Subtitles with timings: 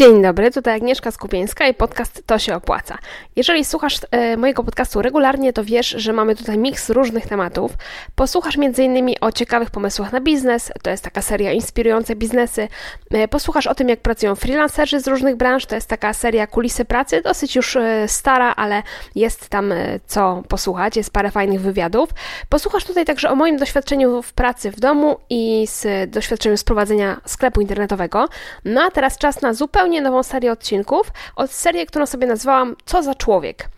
[0.00, 2.98] Dzień dobry, tutaj Agnieszka Skupieńska i podcast To się opłaca.
[3.36, 7.72] Jeżeli słuchasz e, mojego podcastu regularnie, to wiesz, że mamy tutaj miks różnych tematów.
[8.14, 9.14] Posłuchasz m.in.
[9.20, 12.68] o ciekawych pomysłach na biznes, to jest taka seria inspirujące biznesy.
[13.10, 16.84] E, posłuchasz o tym, jak pracują freelancerzy z różnych branż, to jest taka seria kulisy
[16.84, 18.82] pracy, dosyć już e, stara, ale
[19.14, 22.10] jest tam e, co posłuchać, jest parę fajnych wywiadów.
[22.48, 27.20] Posłuchasz tutaj także o moim doświadczeniu w pracy w domu i z doświadczeniu z prowadzenia
[27.26, 28.28] sklepu internetowego.
[28.64, 32.76] No a teraz czas na zupełnie zupełnie nową serię odcinków, od serię, którą sobie nazwałam
[32.84, 33.68] Co za człowiek.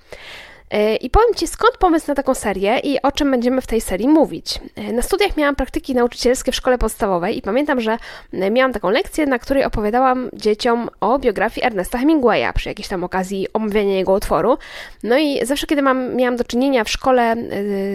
[0.72, 3.80] E, I powiem Ci, skąd pomysł na taką serię i o czym będziemy w tej
[3.80, 4.60] serii mówić.
[4.76, 7.98] E, na studiach miałam praktyki nauczycielskie w szkole podstawowej i pamiętam, że
[8.32, 13.04] e, miałam taką lekcję, na której opowiadałam dzieciom o biografii Ernesta Hemingwaya przy jakiejś tam
[13.04, 14.58] okazji omawiania jego utworu.
[15.02, 17.36] No i zawsze, kiedy mam, miałam do czynienia w szkole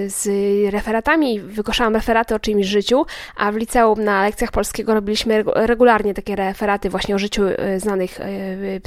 [0.08, 0.28] z
[0.73, 3.05] referatami, wykoszałam referaty o czyimś życiu,
[3.38, 7.44] a w liceum na lekcjach polskiego robiliśmy regularnie takie referaty właśnie o życiu
[7.78, 8.19] znanych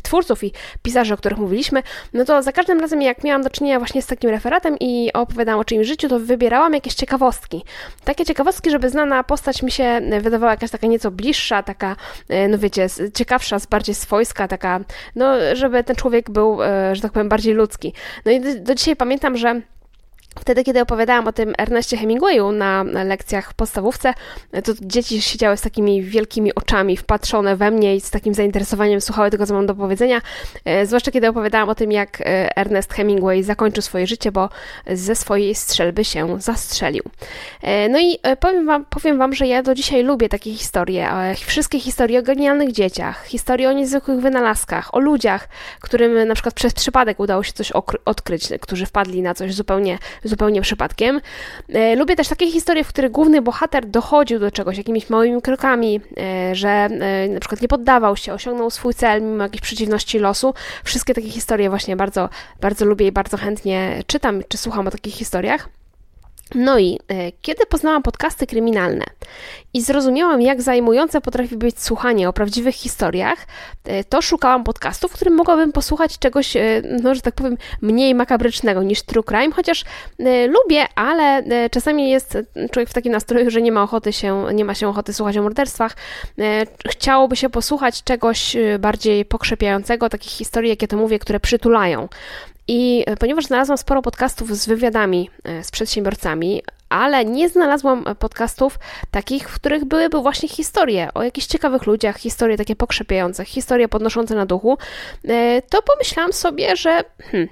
[0.02, 1.82] twórców i pisarzy, o których mówiliśmy,
[2.12, 5.60] no to za każdym razem, jak miałam do czynienia właśnie z takim referatem i opowiadałam
[5.60, 7.64] o czyimś życiu, to wybierałam jakieś ciekawostki.
[8.04, 11.96] Takie ciekawostki, żeby znana postać mi się wydawała jakaś taka nieco bliższa, taka,
[12.28, 14.80] e, no wiecie, ciekawsza, bardziej swojska, taka,
[15.16, 17.92] no żeby ten człowiek był, e, że tak powiem, bardziej ludzki.
[18.24, 19.60] No i do, do dzisiaj pamiętam, że
[20.40, 24.14] Wtedy, kiedy opowiadałam o tym Erneście Hemingwayu na lekcjach w podstawówce,
[24.64, 29.30] to dzieci siedziały z takimi wielkimi oczami, wpatrzone we mnie i z takim zainteresowaniem słuchały
[29.30, 30.20] tego, co mam do powiedzenia.
[30.64, 34.48] E, zwłaszcza kiedy opowiadałam o tym, jak e, Ernest Hemingway zakończył swoje życie, bo
[34.86, 37.02] ze swojej strzelby się zastrzelił.
[37.62, 41.10] E, no i powiem wam, powiem wam, że ja do dzisiaj lubię takie historie.
[41.46, 45.48] Wszystkie historie o genialnych dzieciach, historie o niezwykłych wynalazkach, o ludziach,
[45.80, 47.72] którym na przykład przez przypadek udało się coś
[48.04, 49.98] odkryć, którzy wpadli na coś zupełnie
[50.30, 51.20] zupełnie przypadkiem.
[51.68, 56.00] E, lubię też takie historie, w których główny bohater dochodził do czegoś jakimiś małymi krokami,
[56.18, 60.54] e, że e, na przykład nie poddawał się, osiągnął swój cel mimo jakichś przeciwności losu.
[60.84, 62.28] Wszystkie takie historie właśnie bardzo,
[62.60, 65.79] bardzo lubię i bardzo chętnie czytam czy słucham o takich historiach.
[66.54, 69.04] No i e, kiedy poznałam podcasty kryminalne
[69.74, 73.46] i zrozumiałam, jak zajmujące potrafi być słuchanie o prawdziwych historiach,
[73.84, 78.14] e, to szukałam podcastów, w którym mogłabym posłuchać czegoś, e, no, że tak powiem, mniej
[78.14, 79.84] makabrycznego niż true crime, chociaż
[80.48, 82.38] lubię, ale czasami jest
[82.72, 85.42] człowiek w takim nastroju, że nie ma ochoty się, nie ma się ochoty słuchać o
[85.42, 85.96] morderstwach.
[86.88, 92.08] Chciałoby się posłuchać czegoś bardziej pokrzepiającego, takich historii, jak ja to mówię, które przytulają.
[92.72, 98.78] I e, ponieważ znalazłam sporo podcastów z wywiadami e, z przedsiębiorcami, ale nie znalazłam podcastów
[99.10, 104.34] takich, w których byłyby właśnie historie o jakichś ciekawych ludziach, historie takie pokrzepiające, historie podnoszące
[104.34, 104.78] na duchu,
[105.28, 107.48] e, to pomyślałam sobie, że hmm,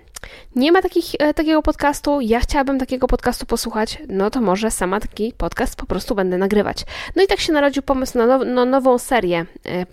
[0.57, 5.33] nie ma takich, takiego podcastu, ja chciałabym takiego podcastu posłuchać, no to może sama taki
[5.33, 6.85] podcast po prostu będę nagrywać.
[7.17, 9.47] No i tak się narodził pomysł na, now, na nową serię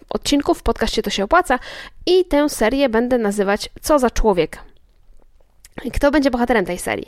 [0.09, 1.59] odcinków, w podcaście to się opłaca
[2.05, 4.74] i tę serię będę nazywać Co za człowiek.
[5.93, 7.07] Kto będzie bohaterem tej serii?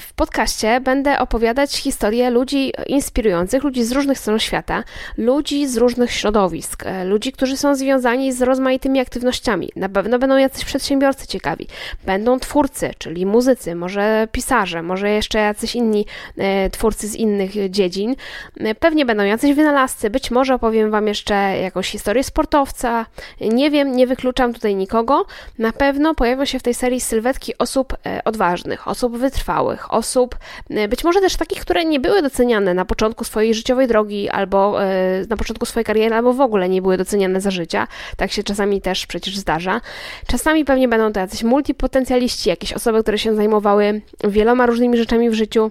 [0.00, 4.84] W podcaście będę opowiadać historię ludzi inspirujących, ludzi z różnych stron świata,
[5.16, 9.68] ludzi z różnych środowisk, e, ludzi, którzy są związani z rozmaitymi aktywnościami.
[9.76, 11.66] Na pewno będą jacyś przedsiębiorcy ciekawi,
[12.06, 16.06] będą twórcy, czyli muzycy, może pisarze, może jeszcze jacyś inni
[16.38, 18.14] e, twórcy z innych dziedzin.
[18.60, 23.06] E, pewnie będą jacyś wynalazcy, być może opowiem Wam jeszcze jakąś historię sportowca.
[23.40, 25.26] Nie wiem, nie wykluczam tutaj nikogo.
[25.58, 30.36] Na pewno pojawią się w tej serii sylwetki osób odważnych, osób wytrwałych, osób
[30.70, 34.84] e, być może też takich, które nie były doceniane na początku swojej życiowej drogi albo
[34.84, 37.86] e, na początku swojej kariery, albo w ogóle nie były doceniane za życia.
[38.16, 39.80] Tak się czasami też przecież zdarza.
[40.26, 45.34] Czasami pewnie będą to jacyś multipotencjaliści, jakieś osoby, które się zajmowały wieloma różnymi rzeczami w
[45.34, 45.70] życiu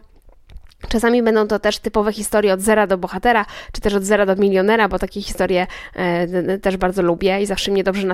[0.89, 4.35] Czasami będą to też typowe historie od zera do bohatera, czy też od zera do
[4.35, 8.07] milionera, bo takie historie e, też bardzo lubię i zawsze mnie dobrze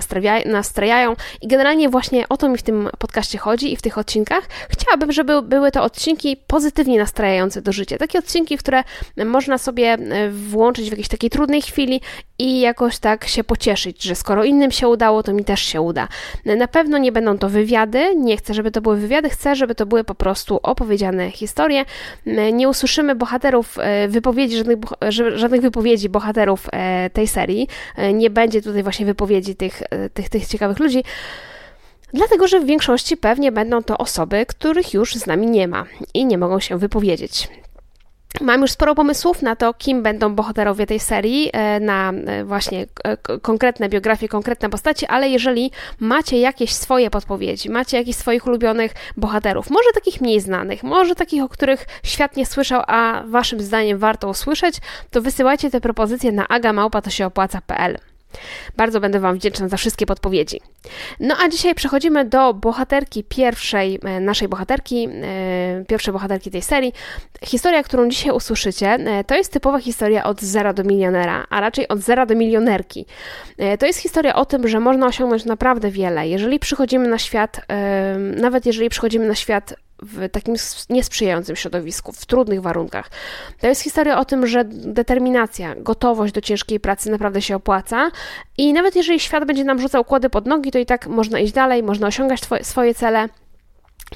[0.45, 1.15] nastrajają.
[1.41, 4.43] I generalnie właśnie o to mi w tym podcaście chodzi i w tych odcinkach.
[4.69, 7.97] Chciałabym, żeby były to odcinki pozytywnie nastrajające do życia.
[7.97, 8.83] Takie odcinki, które
[9.25, 12.01] można sobie e, włączyć w jakiejś takiej trudnej chwili
[12.39, 16.07] i jakoś tak się pocieszyć, że skoro innym się udało, to mi też się uda.
[16.45, 19.85] Na pewno nie będą to wywiady, nie chcę, żeby to były wywiady, chcę, żeby to
[19.85, 21.85] były po prostu opowiedziane historie
[22.53, 24.77] nie usłyszymy bohaterów e, wypowiedzi, żadnych,
[25.35, 27.67] żadnych wypowiedzi bohaterów e, tej serii.
[27.95, 29.83] E, nie będzie tutaj właśnie wypowiedzi tych,
[30.13, 31.03] tych, tych ciekawych ludzi.
[32.13, 36.25] Dlatego, że w większości pewnie będą to osoby, których już z nami nie ma i
[36.25, 37.47] nie mogą się wypowiedzieć.
[38.41, 42.85] Mam już sporo pomysłów na to, kim będą bohaterowie tej serii, e, na e, właśnie
[43.03, 48.93] e, konkretne biografie, konkretne postaci, ale jeżeli macie jakieś swoje podpowiedzi, macie jakichś swoich ulubionych
[49.17, 53.97] bohaterów, może takich mniej znanych, może takich, o których świat nie słyszał, a waszym zdaniem
[53.97, 54.77] warto usłyszeć,
[55.11, 58.12] to wysyłajcie te propozycje na agamałpa to się opłaca.pl.
[58.77, 60.61] Bardzo będę Wam wdzięczna za wszystkie podpowiedzi.
[61.19, 66.93] No a dzisiaj przechodzimy do bohaterki pierwszej, e, naszej bohaterki, e, pierwszej bohaterki tej serii.
[67.45, 71.87] Historia, którą dzisiaj usłyszycie, e, to jest typowa historia od zera do milionera, a raczej
[71.87, 73.05] od zera do milionerki.
[73.79, 77.61] To jest historia o tym, że można osiągnąć naprawdę wiele, jeżeli przychodzimy na świat,
[78.35, 80.55] nawet jeżeli przychodzimy na świat w takim
[80.89, 83.11] niesprzyjającym środowisku, w trudnych warunkach.
[83.61, 88.11] To jest historia o tym, że determinacja, gotowość do ciężkiej pracy naprawdę się opłaca
[88.57, 91.53] i nawet jeżeli świat będzie nam rzucał kłody pod nogi, to i tak można iść
[91.53, 93.29] dalej, można osiągać swoje cele.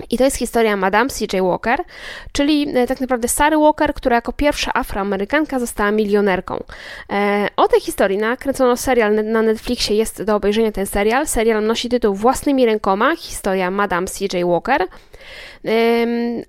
[0.10, 1.42] I to jest historia Madame C.J.
[1.42, 1.80] Walker,
[2.32, 6.64] czyli e, tak naprawdę Sary Walker, która jako pierwsza afroamerykanka została milionerką.
[7.12, 11.28] E, o tej historii nakręcono serial na Netflixie, jest do obejrzenia ten serial.
[11.28, 14.46] Serial nosi tytuł Własnymi rękoma, historia Madame C.J.
[14.46, 14.88] Walker.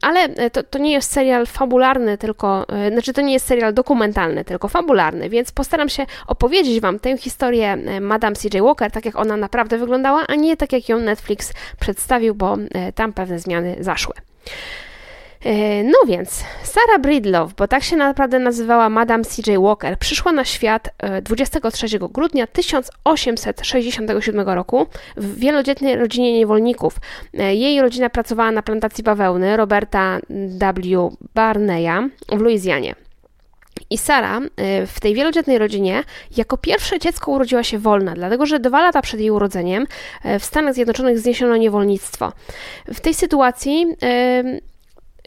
[0.03, 4.45] Ale to, to nie jest serial fabularny, tylko, e, znaczy to nie jest serial dokumentalny,
[4.45, 8.63] tylko fabularny, więc postaram się opowiedzieć Wam tę historię e, Madame C.J.
[8.63, 12.93] Walker, tak jak ona naprawdę wyglądała, a nie tak jak ją Netflix przedstawił, bo e,
[12.93, 14.15] tam pewne zmiany zaszły.
[15.44, 19.62] E, no więc, Sarah Breedlove, bo tak się naprawdę nazywała Madame C.J.
[19.62, 20.90] Walker, przyszła na świat
[21.23, 24.87] 23 e, grudnia 1867 roku
[25.17, 26.96] w wielodzietnej rodzinie niewolników.
[27.35, 31.17] E, jej rodzina pracowała na plantacji bawełny Roberta W.
[31.35, 32.94] Barneya w Luizjanie.
[33.90, 34.40] I Sara
[34.87, 36.02] w tej wielodzietnej rodzinie
[36.37, 39.87] jako pierwsze dziecko urodziła się wolna, dlatego że dwa lata przed jej urodzeniem
[40.40, 42.32] w Stanach Zjednoczonych zniesiono niewolnictwo.
[42.88, 43.87] W tej sytuacji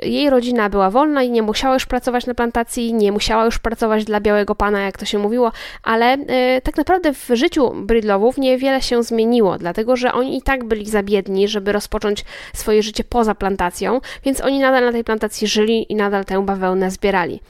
[0.01, 4.05] jej rodzina była wolna i nie musiała już pracować na plantacji, nie musiała już pracować
[4.05, 5.51] dla białego pana, jak to się mówiło,
[5.83, 6.17] ale
[6.57, 10.89] y, tak naprawdę w życiu Brydlowów niewiele się zmieniło, dlatego że oni i tak byli
[10.89, 15.91] za biedni, żeby rozpocząć swoje życie poza plantacją, więc oni nadal na tej plantacji żyli
[15.91, 17.41] i nadal tę bawełnę zbierali.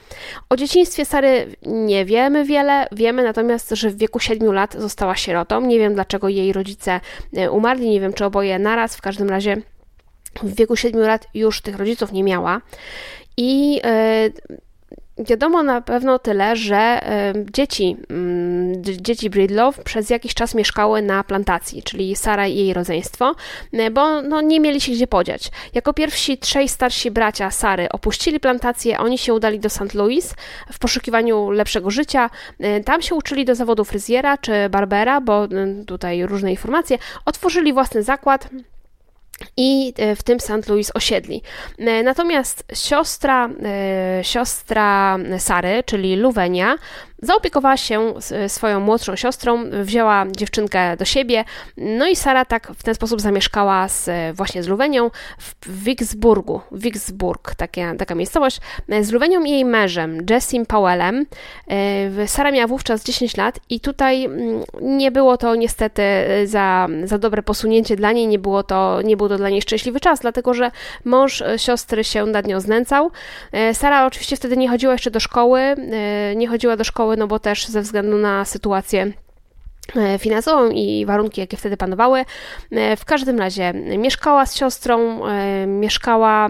[0.48, 5.60] O dzieciństwie Sary nie wiemy wiele, wiemy natomiast, że w wieku 7 lat została sierotą.
[5.60, 7.00] Nie wiem dlaczego jej rodzice
[7.38, 9.56] y, umarli, nie wiem czy oboje naraz, w każdym razie
[10.42, 12.60] w wieku 7 lat już tych rodziców nie miała.
[13.36, 14.30] I e,
[15.18, 17.00] Wiadomo na pewno tyle, że
[17.52, 23.34] dzieci, mm, dzieci Breedlove przez jakiś czas mieszkały na plantacji, czyli Sara i jej rodzeństwo,
[23.72, 25.50] e, bo no, nie mieli się gdzie podziać.
[25.74, 29.94] Jako pierwsi trzej starsi bracia Sary opuścili plantację, oni się udali do St.
[29.94, 30.34] Louis
[30.72, 32.30] w poszukiwaniu lepszego życia.
[32.60, 35.48] E, tam się uczyli do zawodu fryzjera czy barbera, bo
[35.86, 36.98] tutaj różne informacje.
[37.24, 38.48] Otworzyli własny zakład
[39.62, 40.68] i e, w tym St.
[40.68, 41.42] Louis osiedli.
[41.78, 46.78] E, natomiast siostra, e, siostra Sary, czyli Luwenia,
[47.22, 48.14] zaopiekowała się
[48.48, 51.44] swoją młodszą siostrą, wzięła dziewczynkę do siebie,
[51.76, 57.54] no i Sara tak w ten sposób zamieszkała z, właśnie z Luwenią w Vicksburgu, Vicksburg,
[57.54, 58.60] takie, taka miejscowość,
[59.00, 61.26] z Luwenią i jej mężem, Jessim Powellem.
[62.26, 66.02] Sara miała wówczas 10 lat i tutaj mm, nie było to niestety
[66.44, 70.00] za, za dobre posunięcie dla niej, nie było to, nie był to dla niej szczęśliwy
[70.00, 70.70] czas, dlatego że
[71.04, 73.10] mąż siostry się nad nią znęcał.
[73.72, 75.60] Sara oczywiście wtedy nie chodziła jeszcze do szkoły,
[76.36, 79.12] nie chodziła do szkoły no bo też ze względu na sytuację
[79.96, 82.24] E, finansową i warunki, jakie wtedy panowały.
[82.70, 86.48] E, w każdym razie mieszkała z siostrą, e, mieszkała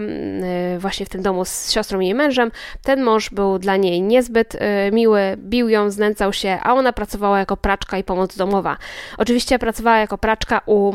[0.77, 2.51] właśnie w tym domu z siostrą i jej mężem.
[2.83, 4.57] Ten mąż był dla niej niezbyt
[4.91, 8.77] miły, bił ją, znęcał się, a ona pracowała jako praczka i pomoc domowa.
[9.17, 10.93] Oczywiście pracowała jako praczka u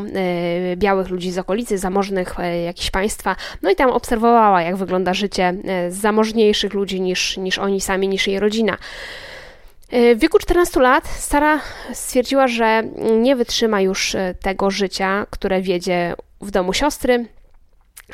[0.75, 2.35] białych ludzi z okolicy, zamożnych
[2.65, 5.53] jakichś państwa, no i tam obserwowała, jak wygląda życie
[5.89, 8.77] zamożniejszych ludzi niż, niż oni sami, niż jej rodzina.
[9.91, 11.59] E, w wieku 14 lat Sara
[11.93, 12.83] stwierdziła, że
[13.19, 17.25] nie wytrzyma już e, tego życia, które wiedzie w domu siostry,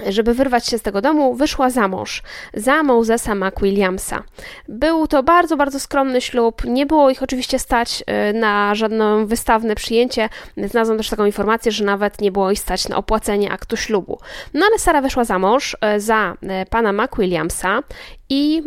[0.09, 4.23] żeby wyrwać się z tego domu, wyszła za mąż, za Mosesa McWilliamsa.
[4.67, 9.75] Był to bardzo, bardzo skromny ślub, nie było ich oczywiście stać y, na żadne wystawne
[9.75, 10.29] przyjęcie.
[10.57, 14.19] Znalazłam też taką informację, że nawet nie było ich stać na opłacenie aktu ślubu.
[14.53, 16.37] No ale Sara wyszła za mąż za
[16.69, 17.81] pana McWilliamsa
[18.29, 18.63] i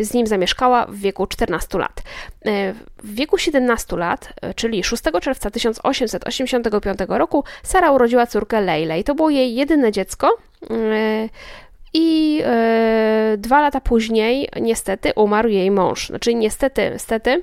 [0.00, 2.02] z nim zamieszkała w wieku 14 lat.
[3.02, 9.14] W wieku 17 lat, czyli 6 czerwca 1885 roku, Sara urodziła córkę Leila i to
[9.14, 10.36] było jej jedyne dziecko.
[11.94, 12.42] I
[13.38, 16.06] dwa lata później, niestety, umarł jej mąż.
[16.06, 17.42] Znaczy, niestety, niestety,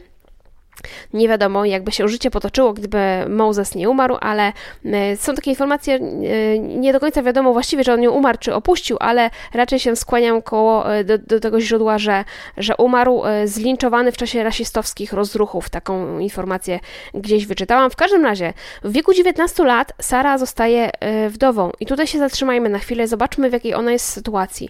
[1.14, 2.98] nie wiadomo, jakby się życie potoczyło, gdyby
[3.30, 4.54] Moses nie umarł, ale
[4.86, 8.54] e, są takie informacje, e, nie do końca wiadomo właściwie, że on nie umarł czy
[8.54, 12.24] opuścił, ale raczej się skłaniam koło, e, do, do tego źródła, że,
[12.58, 15.70] że umarł zlinczowany w czasie rasistowskich rozruchów.
[15.70, 16.80] Taką informację
[17.14, 17.90] gdzieś wyczytałam.
[17.90, 20.92] W każdym razie, w wieku 19 lat Sara zostaje
[21.30, 24.70] wdową i tutaj się zatrzymajmy na chwilę, zobaczmy w jakiej ona jest sytuacji.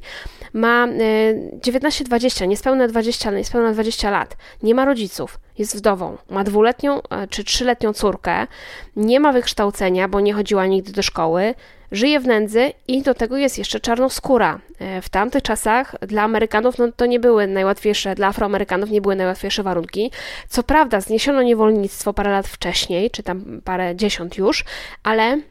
[0.53, 7.43] Ma 19-20, niespełna 20, niespełna 20 lat, nie ma rodziców, jest wdową, ma dwuletnią czy
[7.43, 8.47] trzyletnią córkę,
[8.95, 11.53] nie ma wykształcenia, bo nie chodziła nigdy do szkoły,
[11.91, 14.59] żyje w nędzy i do tego jest jeszcze czarnoskóra.
[14.79, 19.15] E, w tamtych czasach dla Amerykanów no, to nie były najłatwiejsze, dla Afroamerykanów nie były
[19.15, 20.11] najłatwiejsze warunki.
[20.49, 24.65] Co prawda zniesiono niewolnictwo parę lat wcześniej, czy tam parę dziesiąt już,
[25.03, 25.41] ale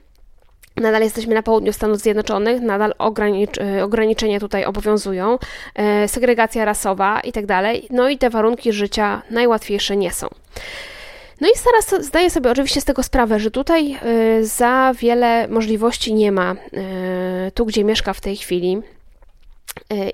[0.77, 5.39] Nadal jesteśmy na południu Stanów Zjednoczonych, nadal ogranicz e, ograniczenia tutaj obowiązują,
[5.75, 7.45] e, segregacja rasowa i tak.
[7.91, 10.29] No i te warunki życia najłatwiejsze nie są.
[11.41, 13.97] No i Sara zdaje sobie oczywiście z tego sprawę, że tutaj
[14.39, 16.57] y, za wiele możliwości nie ma y,
[17.55, 18.83] tu, gdzie mieszka w tej chwili y,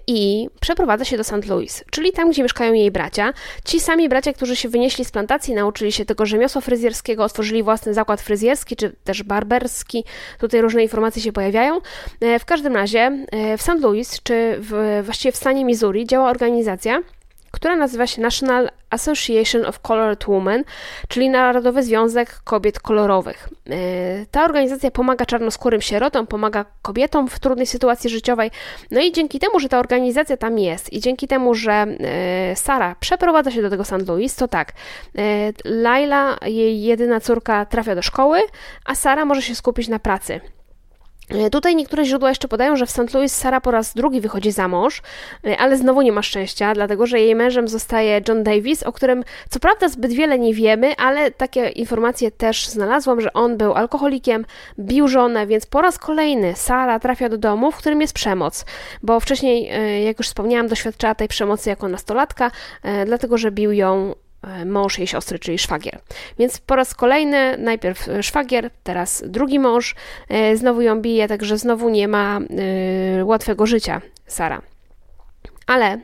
[0.06, 1.46] i przeprowadza się do St.
[1.48, 3.32] Louis, czyli tam, gdzie mieszkają jej bracia.
[3.64, 7.94] Ci sami bracia, którzy się wynieśli z plantacji, nauczyli się tego rzemiosła fryzjerskiego, otworzyli własny
[7.94, 10.04] zakład fryzjerski, czy też barberski.
[10.38, 11.80] Tutaj różne informacje się pojawiają.
[12.40, 13.26] W każdym razie
[13.58, 13.80] w St.
[13.80, 17.00] Louis, czy w, właściwie w stanie Missouri działa organizacja,
[17.56, 20.64] która nazywa się National Association of Colored Women,
[21.08, 23.48] czyli Narodowy Związek Kobiet Kolorowych.
[23.70, 28.50] E, ta organizacja pomaga czarnoskórym sierotom, pomaga kobietom w trudnej sytuacji życiowej.
[28.90, 32.96] No i dzięki temu, że ta organizacja tam jest i dzięki temu, że e, Sara
[33.00, 34.08] przeprowadza się do tego St.
[34.08, 34.72] Louis, to tak,
[35.18, 38.40] e, Laila, jej jedyna córka, trafia do szkoły,
[38.84, 40.40] a Sara może się skupić na pracy.
[41.30, 43.14] E, tutaj niektóre źródła jeszcze podają, że w St.
[43.14, 45.02] Louis Sara po raz drugi wychodzi za mąż,
[45.46, 49.24] e, ale znowu nie ma szczęścia, dlatego że jej mężem zostaje John Davis, o którym
[49.50, 54.44] co prawda zbyt wiele nie wiemy, ale takie informacje też znalazłam, że on był alkoholikiem,
[54.78, 58.64] bił żonę, więc po raz kolejny Sara trafia do domu, w którym jest przemoc,
[59.02, 62.50] bo wcześniej, e, jak już wspomniałam, doświadczała tej przemocy jako nastolatka,
[63.06, 64.14] dlatego że bił ją
[64.66, 66.00] mąż jej siostry, czyli szwagier.
[66.38, 69.94] Więc po raz kolejny najpierw szwagier, teraz drugi mąż,
[70.28, 72.38] e, znowu ją bije, także znowu nie ma
[73.18, 74.62] e, łatwego życia Sara.
[75.66, 75.98] Ale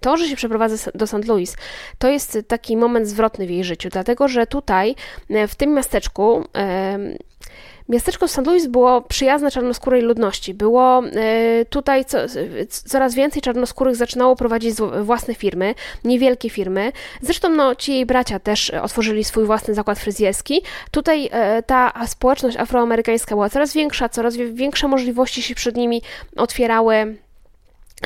[0.00, 1.24] to, że się przeprowadza do St.
[1.26, 1.56] Louis,
[1.98, 4.94] to jest taki moment zwrotny w jej życiu, dlatego że tutaj,
[5.48, 6.44] w tym miasteczku,
[7.90, 8.46] Miasteczko St.
[8.46, 10.54] Louis było przyjazne czarnoskórej ludności.
[10.54, 12.18] Było e, tutaj co,
[12.68, 16.92] coraz więcej czarnoskórych zaczynało prowadzić własne firmy, niewielkie firmy.
[17.22, 20.62] Zresztą no, ci jej bracia też otworzyli swój własny zakład fryzjerski.
[20.90, 26.02] Tutaj e, ta społeczność afroamerykańska była coraz większa, coraz większe możliwości się przed nimi
[26.36, 27.16] otwierały.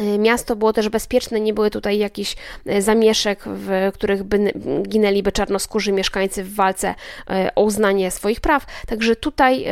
[0.01, 2.37] Y, miasto było też bezpieczne, nie były tutaj jakichś
[2.69, 8.67] y, zamieszek, w których by ginęliby czarnoskórzy mieszkańcy w walce y, o uznanie swoich praw.
[8.87, 9.65] Także tutaj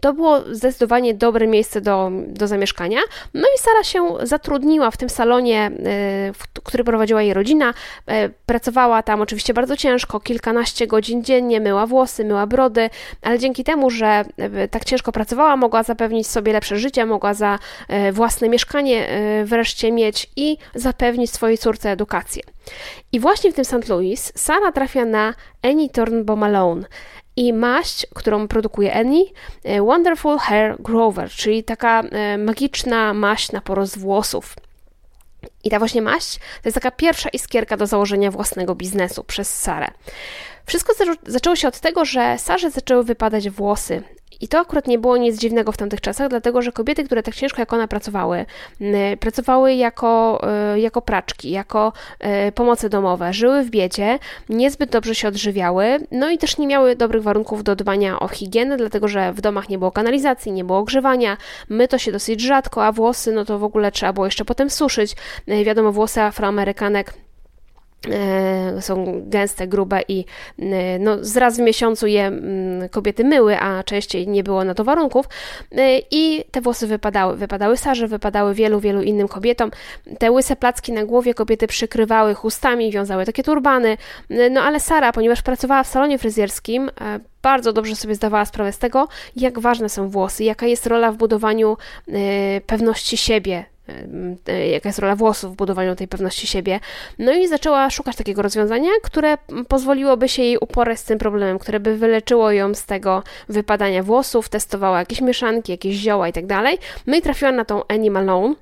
[0.00, 3.00] to było zdecydowanie dobre miejsce do, do zamieszkania.
[3.34, 5.70] No i Sara się zatrudniła w tym salonie,
[6.64, 7.74] który prowadziła jej rodzina.
[8.46, 12.90] Pracowała tam oczywiście bardzo ciężko, kilkanaście godzin dziennie, myła włosy, myła brody,
[13.22, 14.24] ale dzięki temu, że
[14.70, 17.58] tak ciężko pracowała, mogła zapewnić sobie lepsze życie, mogła za
[18.12, 19.08] własne mieszkanie
[19.44, 22.42] w wreszcie mieć i zapewnić swojej córce edukację.
[23.12, 23.88] I właśnie w tym St.
[23.88, 26.86] Louis Sara trafia na Annie Thornbaum Malone
[27.36, 29.24] i maść, którą produkuje Annie,
[29.64, 34.54] e, Wonderful Hair Grower, czyli taka e, magiczna maść na porost włosów.
[35.64, 39.86] I ta właśnie maść to jest taka pierwsza iskierka do założenia własnego biznesu przez Sarę.
[40.66, 40.92] Wszystko
[41.26, 44.02] zaczęło się od tego, że Sarze zaczęły wypadać włosy
[44.40, 47.34] i to akurat nie było nic dziwnego w tamtych czasach, dlatego że kobiety, które tak
[47.34, 48.46] ciężko jak ona pracowały,
[49.20, 54.18] pracowały jako, e, jako praczki, jako e, pomoce domowe, żyły w biedzie,
[54.48, 58.76] niezbyt dobrze się odżywiały, no i też nie miały dobrych warunków do dbania o higienę,
[58.76, 61.36] dlatego że w domach nie było kanalizacji, nie było ogrzewania,
[61.68, 64.70] my to się dosyć rzadko, a włosy, no to w ogóle trzeba było jeszcze potem
[64.70, 65.16] suszyć.
[65.46, 67.25] E, wiadomo, włosy afroamerykanek
[68.80, 70.24] są gęste, grube i
[70.58, 74.84] e, no, raz w miesiącu je mm, kobiety myły, a częściej nie było na to
[74.84, 75.26] warunków
[75.72, 77.36] e, i te włosy wypadały.
[77.36, 79.70] Wypadały Sarze, wypadały wielu, wielu innym kobietom.
[80.18, 83.96] Te łyse placki na głowie kobiety przykrywały chustami, wiązały takie turbany,
[84.50, 86.90] no ale Sara, ponieważ pracowała w salonie fryzjerskim,
[87.42, 91.16] bardzo dobrze sobie zdawała sprawę z tego, jak ważne są włosy, jaka jest rola w
[91.16, 91.76] budowaniu
[92.66, 93.75] pewności siebie, E,
[94.72, 96.80] jaka jest rola włosów w budowaniu tej pewności siebie.
[97.18, 99.38] No i zaczęła szukać takiego rozwiązania, które
[99.68, 104.48] pozwoliłoby się jej uporać z tym problemem, które by wyleczyło ją z tego wypadania włosów,
[104.48, 106.44] testowała jakieś mieszanki, jakieś zioła i tak.
[107.06, 108.54] No i trafiła na tą Annie Malone,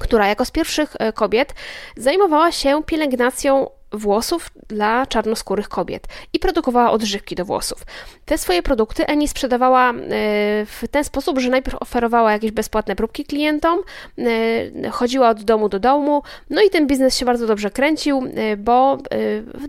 [0.00, 1.54] która jako z pierwszych e, kobiet
[1.96, 7.82] zajmowała się pielęgnacją włosów dla czarnoskórych kobiet i produkowała odżywki do włosów.
[8.24, 9.94] Te swoje produkty Eni sprzedawała e,
[10.66, 13.78] w ten sposób, że najpierw oferowała jakieś bezpłatne próbki klientom,
[14.18, 18.56] e, chodziła od domu do domu, no i ten biznes się bardzo dobrze kręcił, e,
[18.56, 18.98] bo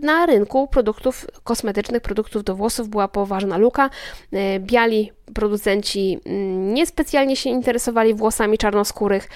[0.02, 3.90] na rynku produktów kosmetycznych, produktów do włosów była poważna luka.
[4.60, 9.28] Biali producenci mm, niespecjalnie się interesowali włosami czarnoskórych,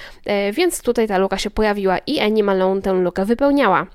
[0.52, 3.86] więc tutaj ta luka się pojawiła i Annie Malone tę lukę wypełniała.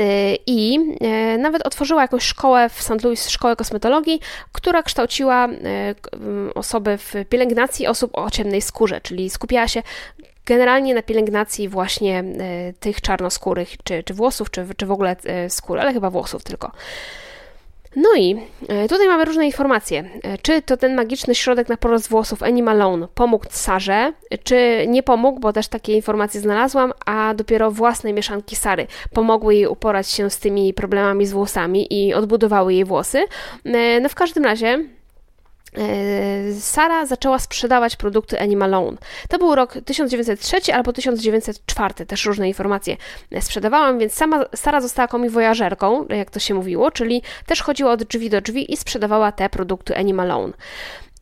[0.00, 0.78] Y, I
[1.34, 3.04] y, nawet otworzyła jakąś szkołę w St.
[3.04, 4.20] Louis, szkołę kosmetologii,
[4.52, 9.82] która kształciła y, osoby w pielęgnacji osób o ciemnej skórze, czyli skupiała się
[10.46, 12.24] generalnie na pielęgnacji właśnie
[12.80, 15.16] tych czarnoskórych, czy, czy włosów, czy, czy w ogóle
[15.48, 16.72] skóry, ale chyba włosów tylko.
[17.96, 18.36] No i
[18.68, 20.04] e, tutaj mamy różne informacje.
[20.22, 24.12] E, czy to ten magiczny środek na porost włosów Animalone pomógł Sarze,
[24.44, 29.66] czy nie pomógł, bo też takie informacje znalazłam, a dopiero własne mieszanki Sary pomogły jej
[29.66, 33.24] uporać się z tymi problemami z włosami i odbudowały jej włosy.
[33.64, 35.03] E, no w każdym razie E,
[36.60, 38.96] Sara zaczęła sprzedawać produkty Animalone.
[39.28, 42.96] To był rok 1903 albo 1904, też różne informacje
[43.40, 48.30] sprzedawałam, więc sama Sara została komiwojażerką, jak to się mówiło, czyli też chodziła od drzwi
[48.30, 50.52] do drzwi i sprzedawała te produkty Animalone.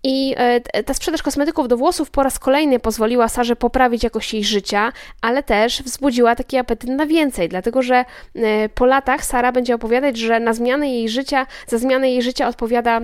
[0.05, 4.45] I e, ta sprzedaż kosmetyków do włosów po raz kolejny pozwoliła Sarze poprawić jakość jej
[4.45, 8.05] życia, ale też wzbudziła taki apetyt na więcej, dlatego że
[8.35, 12.49] e, po latach Sara będzie opowiadać, że na zmianę jej życia, za zmianę jej życia
[12.49, 13.01] odpowiada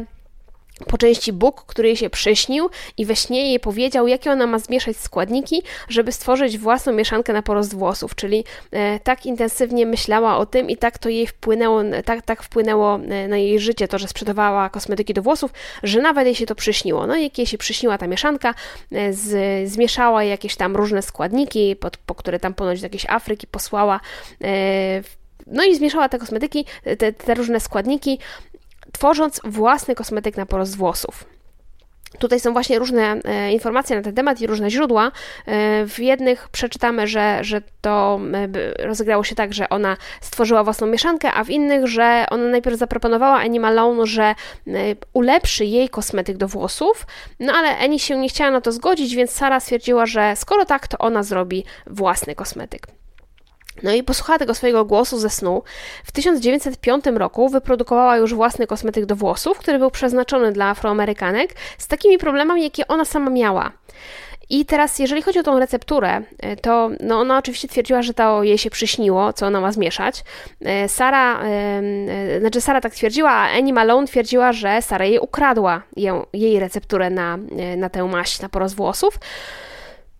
[0.86, 4.58] po części Bóg, który jej się przyśnił i we śnie jej powiedział, jakie ona ma
[4.58, 10.46] zmieszać składniki, żeby stworzyć własną mieszankę na porost włosów, czyli e, tak intensywnie myślała o
[10.46, 14.08] tym i tak to jej wpłynęło, tak, tak wpłynęło e, na jej życie to, że
[14.08, 15.50] sprzedawała kosmetyki do włosów,
[15.82, 17.06] że nawet jej się to przyśniło.
[17.06, 18.54] No i jak jej się przyśniła ta mieszanka,
[18.92, 23.46] e, z, zmieszała jakieś tam różne składniki, pod, po które tam ponoć z jakiejś Afryki
[23.46, 24.00] posłała
[25.46, 26.64] no i zmieszała te kosmetyki,
[26.98, 28.18] te, te różne składniki
[28.92, 31.24] tworząc własny kosmetyk na porost włosów.
[32.18, 35.12] Tutaj są właśnie różne e, informacje na ten temat i różne źródła.
[35.46, 38.20] E, w jednych przeczytamy, że, że to
[38.78, 42.76] e, rozegrało się tak, że ona stworzyła własną mieszankę, a w innych, że ona najpierw
[42.78, 44.34] zaproponowała Annie Malone, że
[45.12, 47.06] ulepszy jej kosmetyk do włosów,
[47.40, 50.88] no ale Annie się nie chciała na to zgodzić, więc Sara stwierdziła, że skoro tak,
[50.88, 52.86] to ona zrobi własny kosmetyk.
[53.82, 55.62] No i posłuchała tego swojego głosu ze snu.
[56.04, 61.86] W 1905 roku wyprodukowała już własny kosmetyk do włosów, który był przeznaczony dla afroamerykanek z
[61.86, 63.72] takimi problemami, jakie ona sama miała.
[64.50, 68.42] I teraz, jeżeli chodzi o tą recepturę, e, to no ona oczywiście twierdziła, że to
[68.42, 70.24] jej się przyśniło, co ona ma zmieszać.
[70.64, 75.82] E, Sara, e, znaczy Sara tak twierdziła, a Annie Malone twierdziła, że Sara jej ukradła
[75.96, 77.38] ją, jej recepturę na,
[77.76, 79.18] na tę maść, na porost włosów.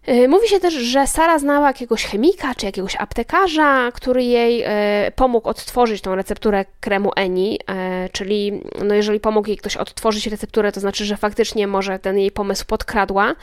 [0.09, 5.13] E, mówi się też, że Sara znała jakiegoś chemika czy jakiegoś aptekarza, który jej e,
[5.17, 10.73] pomógł odtworzyć tą recepturę kremu Eni, e, czyli no jeżeli pomógł jej ktoś odtworzyć recepturę,
[10.73, 13.35] to znaczy, że faktycznie może ten jej pomysł podkradła,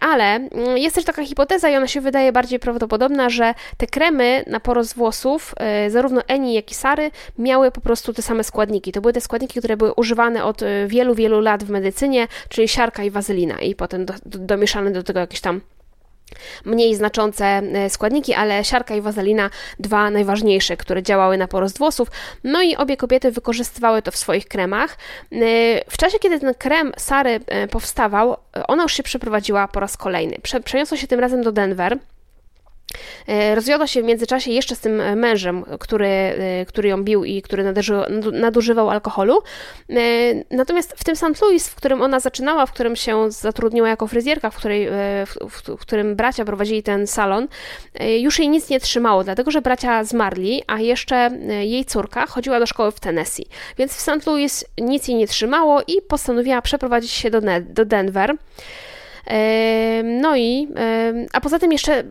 [0.00, 4.44] ale mm, jest też taka hipoteza i ona się wydaje bardziej prawdopodobna, że te kremy
[4.46, 5.54] na porost włosów,
[5.88, 8.92] zarówno Eni, jak i Sary, miały po prostu te same składniki.
[8.92, 13.04] To były te składniki, które były używane od wielu, wielu lat w medycynie, czyli siarka
[13.04, 15.60] i wazelina i potem do, do, domieszane do tego jakieś tam
[16.64, 22.08] mniej znaczące e, składniki, ale siarka i wazelina, dwa najważniejsze, które działały na porost włosów.
[22.44, 24.98] No i obie kobiety wykorzystywały to w swoich kremach.
[25.32, 25.36] E,
[25.90, 28.36] w czasie, kiedy ten krem Sary e, powstawał,
[28.68, 30.36] ona już się przeprowadziła po raz kolejny.
[30.64, 31.98] Przeniosła się tym razem do Denver.
[33.26, 37.42] E, rozwiodła się w międzyczasie jeszcze z tym mężem, który, e, który ją bił i
[37.42, 37.74] który
[38.32, 39.42] nadużywał alkoholu.
[39.90, 39.94] E,
[40.50, 41.42] natomiast w tym St.
[41.42, 44.88] Louis, w którym ona zaczynała, w którym się zatrudniła jako fryzjerka, w, której,
[45.40, 47.48] w którym bracia prowadzili ten salon,
[48.18, 52.66] już jej nic nie trzymało, dlatego że bracia zmarli, a jeszcze jej córka chodziła do
[52.66, 53.46] szkoły w Tennessee.
[53.78, 54.26] Więc w St.
[54.26, 58.36] Louis nic jej nie trzymało i postanowiła przeprowadzić się do, do Denver.
[60.04, 60.68] No i,
[61.32, 62.04] a poza tym jeszcze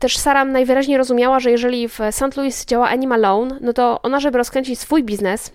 [0.00, 2.36] też Sara najwyraźniej rozumiała, że jeżeli w St.
[2.36, 5.52] Louis działa Animal Loan, no to ona, żeby rozkręcić swój biznes,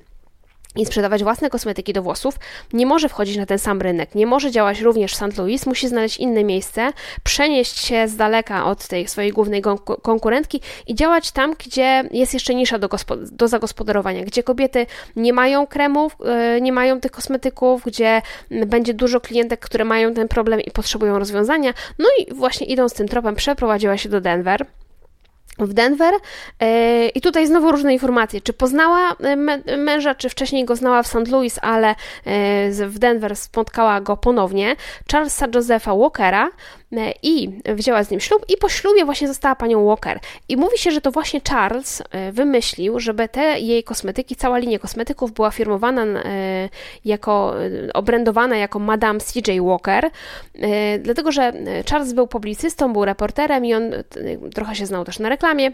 [0.75, 2.35] i sprzedawać własne kosmetyki do włosów,
[2.73, 5.37] nie może wchodzić na ten sam rynek, nie może działać również w St.
[5.37, 9.61] Louis, musi znaleźć inne miejsce, przenieść się z daleka od tej swojej głównej
[10.01, 12.89] konkurentki i działać tam, gdzie jest jeszcze nisza do,
[13.31, 16.17] do zagospodarowania, gdzie kobiety nie mają kremów,
[16.53, 21.19] yy, nie mają tych kosmetyków, gdzie będzie dużo klientek, które mają ten problem i potrzebują
[21.19, 21.73] rozwiązania.
[21.99, 24.65] No i właśnie idąc tym tropem przeprowadziła się do Denver
[25.59, 26.13] w Denver
[26.59, 29.35] e, i tutaj znowu różne informacje, czy poznała e,
[29.77, 31.27] męża, czy wcześniej go znała w St.
[31.27, 31.95] Louis, ale e,
[32.71, 34.75] w Denver spotkała go ponownie,
[35.11, 36.49] Charlesa Josepha Walkera
[37.23, 40.19] i wzięła z nim ślub i po ślubie właśnie została panią Walker.
[40.49, 45.31] I mówi się, że to właśnie Charles wymyślił, żeby te jej kosmetyki, cała linia kosmetyków
[45.31, 46.05] była firmowana
[47.05, 47.55] jako,
[47.93, 50.09] obrędowana jako Madame CJ Walker,
[50.99, 51.53] dlatego, że
[51.89, 53.91] Charles był publicystą, był reporterem i on
[54.55, 55.71] trochę się znał też na reklamie.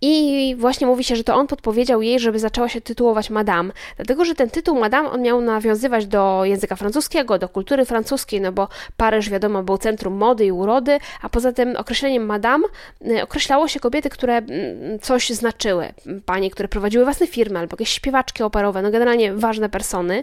[0.00, 4.24] I właśnie mówi się, że to on podpowiedział jej, żeby zaczęła się tytułować Madame, dlatego
[4.24, 8.68] że ten tytuł Madame on miał nawiązywać do języka francuskiego, do kultury francuskiej, no bo
[8.96, 12.64] Paryż wiadomo był centrum mody i urody, a poza tym określeniem Madame
[13.06, 15.92] y, określało się kobiety, które mm, coś znaczyły,
[16.26, 20.22] panie, które prowadziły własne firmy albo jakieś śpiewaczki operowe, no generalnie ważne persony.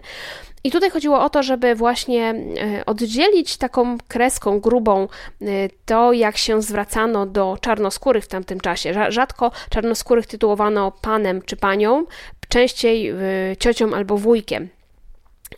[0.64, 5.08] I tutaj chodziło o to, żeby właśnie e, oddzielić taką kreską grubą
[5.42, 5.46] e,
[5.86, 8.94] to, jak się zwracano do czarnoskórych w tamtym czasie.
[9.10, 12.06] Rzadko czarnoskórych tytułowano panem czy panią,
[12.50, 13.14] częściej
[13.60, 14.70] ciocią albo wujkiem.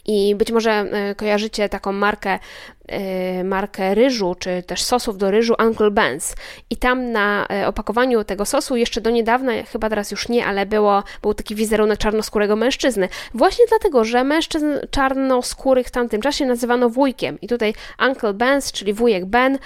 [0.06, 2.40] I być może e, kojarzycie taką markę,
[2.88, 6.36] e, markę ryżu, czy też sosów do ryżu Uncle Ben's.
[6.70, 10.66] I tam na e, opakowaniu tego sosu jeszcze do niedawna, chyba teraz już nie, ale
[10.66, 13.10] było, był taki wizerunek czarnoskórego mężczyzny.
[13.34, 17.42] Właśnie dlatego, że mężczyzn czarnoskórych w tamtym czasie nazywano wujkiem.
[17.42, 17.74] I tutaj
[18.08, 19.60] Uncle Ben's, czyli wujek Ben,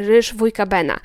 [0.00, 1.00] ryż wujka Bena.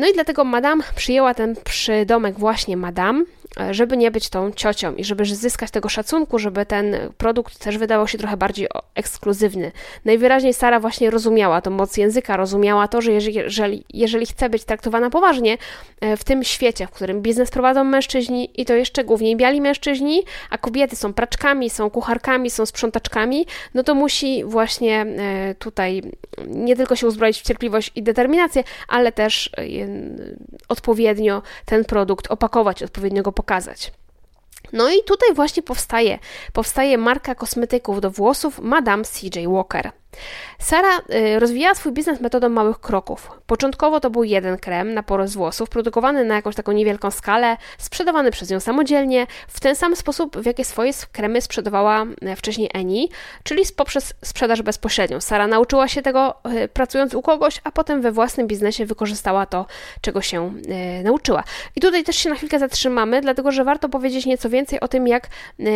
[0.00, 3.24] No i dlatego Madame przyjęła ten przydomek właśnie Madame,
[3.70, 8.08] żeby nie być tą ciocią i żeby zyskać tego szacunku, żeby ten produkt też wydawał
[8.08, 9.72] się trochę bardziej ekskluzywny.
[10.04, 15.10] Najwyraźniej Sara właśnie rozumiała tą moc języka, rozumiała to, że jeżeli, jeżeli, chce być traktowana
[15.10, 15.58] poważnie
[16.00, 20.22] e, w tym świecie, w którym biznes prowadzą mężczyźni i to jeszcze głównie biali mężczyźni,
[20.50, 26.02] a kobiety są praczkami, są kucharkami, są sprzątaczkami, no to musi właśnie e, tutaj
[26.46, 29.50] nie tylko się uzbroić w cierpliwość i determinację, ale też
[30.68, 33.92] odpowiednio ten produkt opakować, odpowiednio go pokazać.
[34.72, 36.18] No i tutaj właśnie powstaje,
[36.52, 39.90] powstaje marka kosmetyków do włosów Madame CJ Walker.
[40.58, 43.30] Sara y, rozwijała swój biznes metodą małych kroków.
[43.46, 48.30] Początkowo to był jeden krem na porost włosów, produkowany na jakąś taką niewielką skalę, sprzedawany
[48.30, 53.10] przez nią samodzielnie, w ten sam sposób, w jaki swoje kremy sprzedawała e, wcześniej Eni,
[53.42, 55.20] czyli poprzez sprzedaż bezpośrednią.
[55.20, 59.66] Sara nauczyła się tego e, pracując u kogoś, a potem we własnym biznesie wykorzystała to,
[60.00, 60.52] czego się
[61.04, 61.44] nauczyła.
[61.76, 65.08] I tutaj też się na chwilkę zatrzymamy, dlatego że warto powiedzieć nieco więcej o tym,
[65.08, 65.28] jak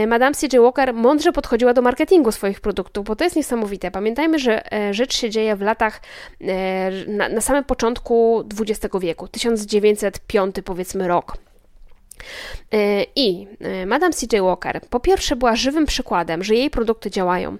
[0.07, 0.63] Madame C.J.
[0.63, 3.91] Walker mądrze podchodziła do marketingu swoich produktów, bo to jest niesamowite.
[3.91, 6.01] Pamiętajmy, Pamiętajmy, że e, rzecz się dzieje w latach,
[6.41, 11.37] e, na, na samym początku XX wieku, 1905 powiedzmy rok.
[12.73, 14.43] E, I e, Madame C.J.
[14.43, 17.57] Walker po pierwsze była żywym przykładem, że jej produkty działają,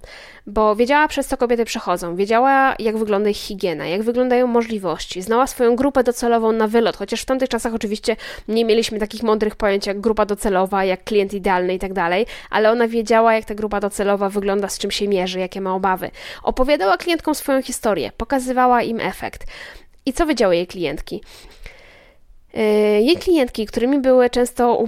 [0.47, 5.47] bo wiedziała przez co kobiety przechodzą, wiedziała jak wygląda ich higiena, jak wyglądają możliwości, znała
[5.47, 8.17] swoją grupę docelową na wylot, chociaż w tamtych czasach oczywiście
[8.49, 12.71] nie mieliśmy takich mądrych pojęć jak grupa docelowa, jak klient idealny i tak dalej, ale
[12.71, 16.11] ona wiedziała jak ta grupa docelowa wygląda, z czym się mierzy, jakie ma obawy.
[16.43, 19.47] Opowiadała klientkom swoją historię, pokazywała im efekt.
[20.07, 21.23] I co wiedziały jej klientki?
[22.55, 22.63] E,
[23.01, 24.85] jej klientki, którymi były często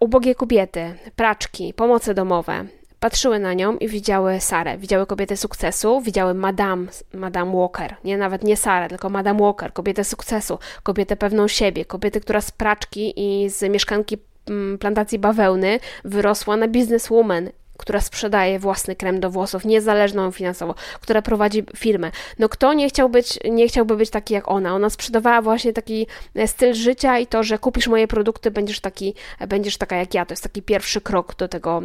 [0.00, 2.64] ubogie kobiety, praczki, pomoce domowe,
[3.00, 8.44] patrzyły na nią i widziały Sarę, widziały kobietę sukcesu, widziały Madame, Madame Walker, nie nawet
[8.44, 13.50] nie Sarę, tylko Madame Walker, kobietę sukcesu, kobietę pewną siebie, kobietę, która z praczki i
[13.50, 20.30] z mieszkanki mm, plantacji bawełny wyrosła na businesswoman która sprzedaje własny krem do włosów, niezależną
[20.30, 22.10] finansowo, która prowadzi firmę.
[22.38, 24.74] No kto nie chciał być, nie chciałby być taki jak ona?
[24.74, 29.14] Ona sprzedawała właśnie taki e, styl życia i to, że kupisz moje produkty, będziesz taki,
[29.48, 30.26] będziesz taka jak ja.
[30.26, 31.82] To jest taki pierwszy krok do tego,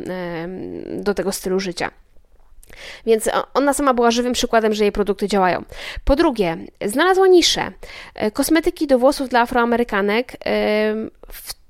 [0.88, 1.92] do tego stylu życia.
[3.06, 5.64] Więc ona sama była żywym przykładem, że jej produkty działają.
[6.06, 7.72] Po drugie, znalazła niszę.
[8.16, 10.38] E, kosmetyki do włosów dla afroamerykanek
[11.32, 11.63] w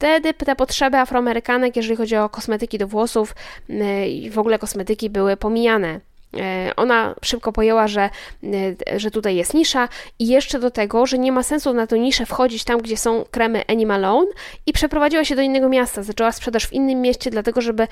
[0.00, 3.34] wtedy te potrzeby afroamerykanek, jeżeli chodzi o kosmetyki do włosów
[3.70, 6.00] y, i w ogóle kosmetyki były pomijane.
[6.34, 8.10] Y, ona szybko pojęła, że,
[8.44, 11.98] y, że tutaj jest nisza i jeszcze do tego, że nie ma sensu na tę
[11.98, 14.26] niszę wchodzić tam, gdzie są kremy Animal Own
[14.66, 16.02] i przeprowadziła się do innego miasta.
[16.02, 17.86] Zaczęła sprzedaż w innym mieście, dlatego żeby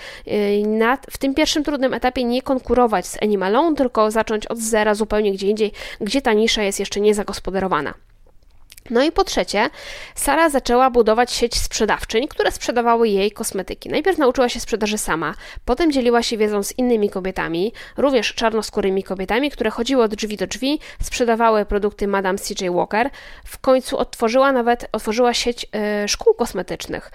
[0.66, 4.94] na, w tym pierwszym trudnym etapie nie konkurować z Animal Own, tylko zacząć od zera
[4.94, 7.94] zupełnie gdzie indziej, gdzie ta nisza jest jeszcze niezagospodarowana.
[8.90, 9.70] No i po trzecie,
[10.14, 13.88] Sara zaczęła budować sieć sprzedawczyń, które sprzedawały jej kosmetyki.
[13.88, 19.50] Najpierw nauczyła się sprzedaży sama, potem dzieliła się wiedzą z innymi kobietami, również czarnoskórymi kobietami,
[19.50, 22.74] które chodziły od drzwi do drzwi, sprzedawały produkty Madame C.J.
[22.74, 23.10] Walker.
[23.44, 25.66] W końcu otworzyła nawet otworzyła sieć
[26.04, 27.10] y, szkół kosmetycznych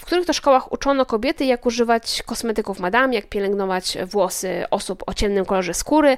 [0.00, 5.14] w których to szkołach uczono kobiety, jak używać kosmetyków Madame, jak pielęgnować włosy osób o
[5.14, 6.16] ciemnym kolorze skóry.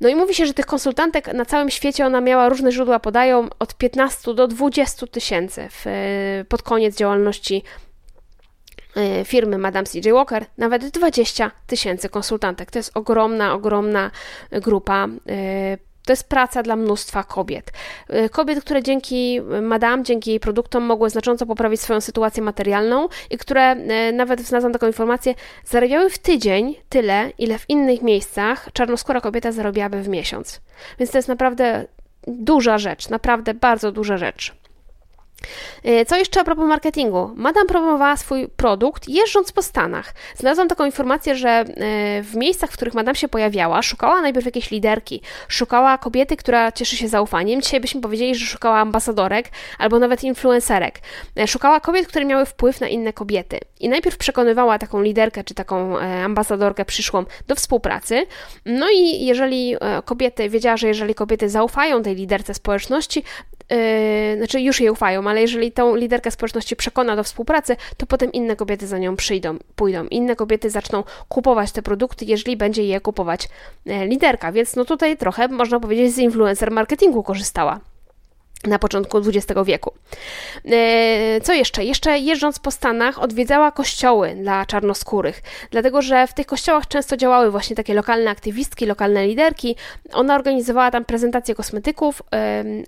[0.00, 3.48] No i mówi się, że tych konsultantek na całym świecie ona miała różne źródła podają
[3.58, 5.68] od 15 do 20 tysięcy
[6.48, 7.62] pod koniec działalności
[8.96, 10.14] e, firmy Madame C.J.
[10.14, 12.70] Walker nawet 20 tysięcy konsultantek.
[12.70, 14.10] To jest ogromna, ogromna
[14.50, 17.72] grupa e, to jest praca dla mnóstwa kobiet.
[18.14, 23.38] Y, kobiet, które dzięki Madame, dzięki jej produktom mogły znacząco poprawić swoją sytuację materialną i
[23.38, 23.76] które,
[24.08, 29.52] y, nawet znalazłam taką informację, zarabiały w tydzień tyle, ile w innych miejscach czarnoskóra kobieta
[29.52, 30.60] zarabiałaby w miesiąc.
[30.98, 31.86] Więc to jest naprawdę
[32.26, 34.59] duża rzecz, naprawdę bardzo duża rzecz.
[35.84, 37.30] E, co jeszcze a propos marketingu?
[37.36, 40.14] Madame promowała swój produkt jeżdżąc po Stanach.
[40.36, 41.64] Znalazłam taką informację, że e,
[42.22, 46.96] w miejscach, w których Madame się pojawiała, szukała najpierw jakiejś liderki, szukała kobiety, która cieszy
[46.96, 47.60] się zaufaniem.
[47.60, 49.48] Dzisiaj byśmy powiedzieli, że szukała ambasadorek
[49.78, 51.00] albo nawet influencerek.
[51.36, 53.58] E, szukała kobiet, które miały wpływ na inne kobiety.
[53.80, 58.26] I najpierw przekonywała taką liderkę czy taką ambasadorkę przyszłą do współpracy.
[58.66, 63.24] No i jeżeli kobiety, wiedziała, że jeżeli kobiety zaufają tej liderce społeczności,
[63.70, 68.32] yy, znaczy już jej ufają, ale jeżeli tą liderkę społeczności przekona do współpracy, to potem
[68.32, 70.06] inne kobiety za nią przyjdą, pójdą.
[70.06, 73.48] Inne kobiety zaczną kupować te produkty, jeżeli będzie je kupować
[73.86, 74.52] e, liderka.
[74.52, 77.80] Więc no tutaj trochę można powiedzieć z influencer marketingu korzystała
[78.64, 79.92] na początku XX wieku.
[80.64, 81.84] E, co jeszcze?
[81.84, 87.50] Jeszcze jeżdżąc po Stanach odwiedzała kościoły dla czarnoskórych, dlatego że w tych kościołach często działały
[87.50, 89.76] właśnie takie lokalne aktywistki, lokalne liderki.
[90.12, 92.22] Ona organizowała tam prezentacje kosmetyków,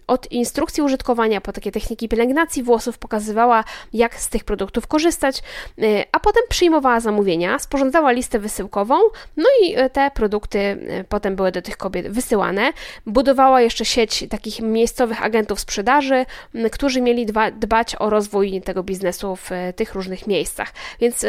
[0.06, 5.42] od instrukcji użytkowania po takie techniki pielęgnacji włosów, pokazywała jak z tych produktów korzystać,
[5.82, 8.94] e, a potem przyjmowała zamówienia, sporządzała listę wysyłkową,
[9.36, 12.72] no i e, te produkty potem były do tych kobiet wysyłane.
[13.06, 16.26] Budowała jeszcze sieć takich miejscowych agentów sprzedaży,
[16.72, 20.72] którzy mieli dbać o rozwój tego biznesu w e, tych różnych miejscach.
[21.00, 21.26] Więc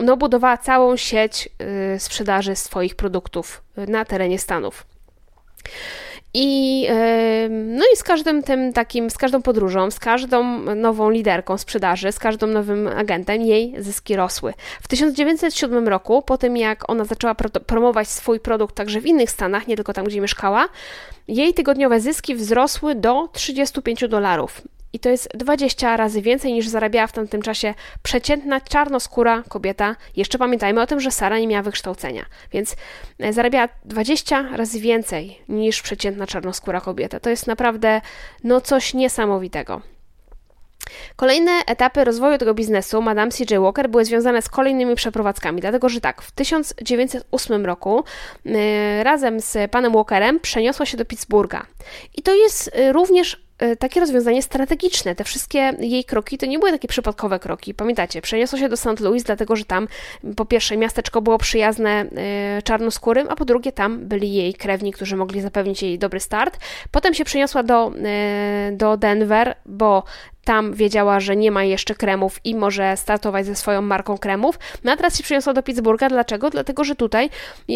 [0.00, 4.86] no, budowała całą sieć e, sprzedaży swoich produktów e, na terenie Stanów.
[6.34, 6.88] I,
[7.50, 12.18] no i z każdym tym takim, z każdą podróżą, z każdą nową liderką sprzedaży, z
[12.18, 14.54] każdym nowym agentem jej zyski rosły.
[14.82, 17.34] W 1907 roku, po tym jak ona zaczęła
[17.66, 20.68] promować swój produkt także w innych stanach, nie tylko tam, gdzie mieszkała,
[21.28, 24.62] jej tygodniowe zyski wzrosły do 35 dolarów.
[24.92, 29.96] I to jest 20 razy więcej niż zarabiała w tamtym czasie przeciętna czarnoskóra kobieta.
[30.16, 32.76] Jeszcze pamiętajmy o tym, że Sara nie miała wykształcenia, więc
[33.18, 37.20] e, zarabiała 20 razy więcej niż przeciętna czarnoskóra kobieta.
[37.20, 38.00] To jest naprawdę
[38.44, 39.80] no coś niesamowitego.
[41.16, 43.62] Kolejne etapy rozwoju tego biznesu Madame C.J.
[43.62, 48.04] Walker były związane z kolejnymi przeprowadzkami, dlatego że tak, w 1908 roku
[48.44, 51.66] yy, razem z panem Walkerem przeniosła się do Pittsburgha.
[52.16, 53.47] I to jest yy, również E,
[53.78, 55.14] takie rozwiązanie strategiczne.
[55.14, 57.74] Te wszystkie jej kroki to nie były takie przypadkowe kroki.
[57.74, 59.00] Pamiętacie, przeniosło się do St.
[59.00, 59.88] Louis, dlatego że tam
[60.36, 65.16] po pierwsze miasteczko było przyjazne e, czarnoskórym, a po drugie tam byli jej krewni, którzy
[65.16, 66.58] mogli zapewnić jej dobry start.
[66.90, 70.02] Potem się przeniosła do, e, do Denver, bo
[70.44, 74.58] tam wiedziała, że nie ma jeszcze kremów i może startować ze swoją marką kremów.
[74.84, 76.08] No a teraz się przeniosła do Pittsburgha.
[76.08, 76.50] Dlaczego?
[76.50, 77.30] Dlatego, że tutaj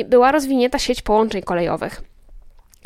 [0.05, 2.12] była rozwinięta sieć połączeń kolejowych.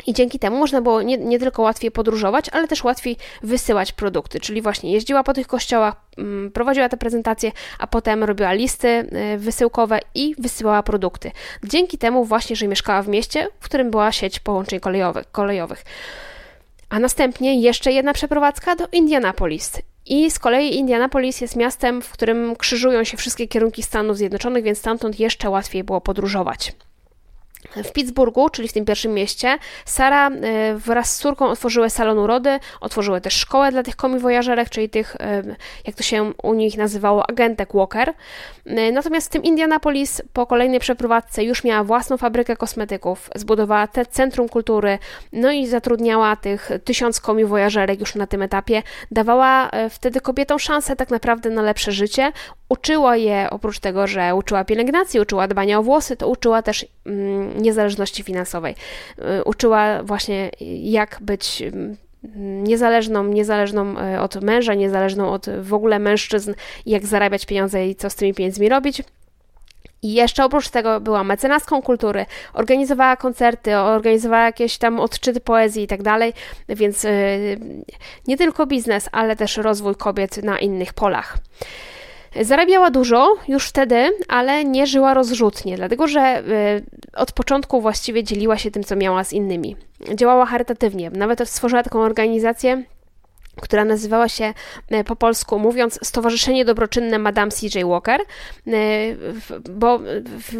[0.05, 4.39] I dzięki temu można było nie, nie, tylko łatwiej podróżować, ale też łatwiej wysyłać produkty.
[4.39, 9.37] Czyli właśnie jeździła po tych kościołach, mm, prowadziła te prezentacje, a potem robiła listy y,
[9.37, 11.31] wysyłkowe i wysyłała produkty.
[11.63, 15.31] Dzięki temu właśnie, że mieszkała w mieście, w którym była sieć połączeń kolejowych.
[15.31, 15.83] kolejowych.
[16.89, 19.71] A następnie jeszcze jedna przeprowadzka do Indianapolis.
[20.05, 24.77] I z kolei Indianapolis jest miastem, w którym krzyżują się wszystkie kierunki Stanów Zjednoczonych, więc
[24.77, 26.73] stamtąd jeszcze łatwiej było podróżować.
[27.75, 32.59] W Pittsburghu, czyli w tym pierwszym mieście, Sara e, wraz z córką otworzyły salon urody,
[32.81, 35.43] otworzyły też szkołę dla tych komiwojażerek, czyli tych, e,
[35.87, 38.13] jak to się u nich nazywało, agentek Walker.
[38.65, 44.05] E, natomiast w tym Indianapolis po kolejnej przeprowadzce już miała własną fabrykę kosmetyków, zbudowała te
[44.05, 44.99] centrum kultury,
[45.33, 48.83] no i zatrudniała tych tysiąc komiwojażerek już na tym etapie.
[49.11, 52.31] Dawała wtedy kobietom szansę tak naprawdę na lepsze życie.
[52.69, 57.46] Uczyła je, oprócz tego, że uczyła pielęgnacji, uczyła dbania o włosy, to uczyła też mm,
[57.55, 58.75] niezależności finansowej.
[59.39, 60.49] Y, uczyła właśnie,
[60.81, 61.97] jak być mm,
[62.63, 66.53] niezależną, niezależną y, od męża, niezależną od w ogóle mężczyzn,
[66.85, 69.03] jak zarabiać pieniądze i co z tymi pieniędzmi robić.
[70.01, 75.87] I jeszcze oprócz tego była mecenaską kultury, organizowała koncerty, organizowała jakieś tam odczyty poezji i
[75.87, 76.33] tak dalej,
[76.69, 77.11] więc yy,
[78.27, 81.37] nie tylko biznes, ale też rozwój kobiet na innych polach.
[82.41, 88.57] Zarabiała dużo już wtedy, ale nie żyła rozrzutnie, dlatego że y, od początku właściwie dzieliła
[88.57, 89.75] się tym, co miała z innymi.
[90.15, 92.83] Działała charytatywnie, nawet stworzyła taką organizację
[93.61, 94.53] która nazywała się
[94.89, 97.87] e, po polsku mówiąc Stowarzyszenie Dobroczynne Madame C.J.
[97.89, 98.73] Walker, e,
[99.69, 99.99] bo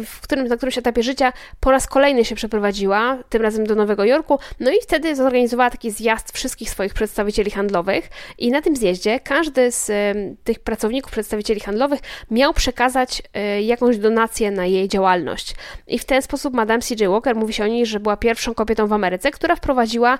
[0.06, 4.04] w, którym, na którymś etapie życia po raz kolejny się przeprowadziła, tym razem do Nowego
[4.04, 8.08] Jorku, no i wtedy zorganizowała taki zjazd wszystkich swoich przedstawicieli handlowych
[8.38, 13.22] i na tym zjeździe każdy z e, tych pracowników, przedstawicieli handlowych miał przekazać
[13.62, 15.54] jakąś donację na jej działalność.
[15.86, 17.10] I w ten sposób Madame C.J.
[17.10, 20.18] Walker, mówi się o niej, że była pierwszą kobietą w Ameryce, która wprowadziła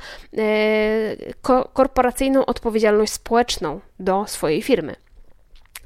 [1.72, 4.96] korporacyjną odpowiedzialność odpowiedzialność społeczną do swojej firmy.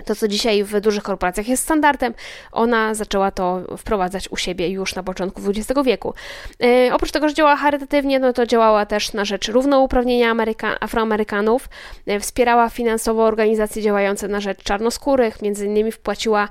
[0.04, 2.14] To, co dzisiaj w dużych korporacjach jest standardem,
[2.52, 6.14] ona zaczęła to wprowadzać u siebie już na początku XX wieku.
[6.62, 11.68] E, oprócz tego, że działała charytatywnie, no to działała też na rzecz równouprawnienia Ameryka Afroamerykanów,
[12.06, 16.48] e, wspierała finansowo organizacje działające na rzecz czarnoskórych, między innymi wpłaciła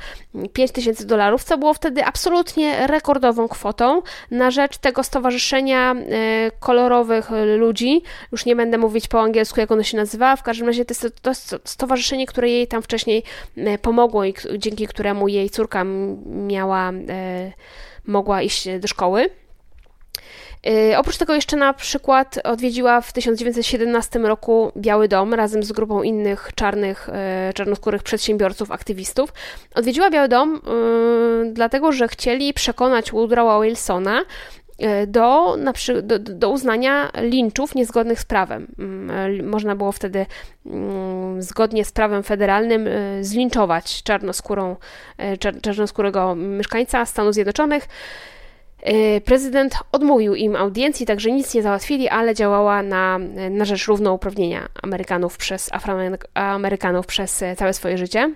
[0.54, 4.02] 5 tysięcy dolarów, co było wtedy absolutnie rekordową kwotą
[4.32, 8.02] na rzecz tego stowarzyszenia e, kolorowych ludzi.
[8.32, 11.22] Już nie będę mówić po angielsku, jak ono się nazywa, w każdym razie to jest
[11.22, 11.32] to
[11.66, 13.31] stowarzyszenie, które jej tam wcześniej E,
[13.82, 15.84] pomogło i dzięki któremu jej córka
[16.26, 17.52] miała, e,
[18.06, 19.30] mogła iść do szkoły.
[20.68, 26.04] E, oprócz tego jeszcze na przykład odwiedziła w 1917 roku Biały Dom razem z grupą
[26.04, 27.10] innych czarnych,
[27.56, 29.34] czarnoskórych przedsiębiorców, aktywistów.
[29.76, 30.62] Odwiedziła Biały Dom
[31.54, 34.24] dlatego, że chcieli przekonać Woodrowa Wilsona,
[34.82, 35.58] E, do,
[36.04, 38.68] do, do uznania linczów niezgodnych z prawem.
[38.80, 40.26] Mm, e, można było wtedy
[40.66, 44.76] mm, zgodnie z prawem federalnym e, zlinczować czarnoskórą,
[45.62, 47.88] czarnoskórego mieszkańca Stanów Zjednoczonych.
[49.26, 55.38] Prezydent odmówił im audiencji, także nic nie załatwili, ale działała na, na rzecz równouprawnienia Amerykanów
[55.38, 58.34] przez Afroamerykanów przez całe swoje życie.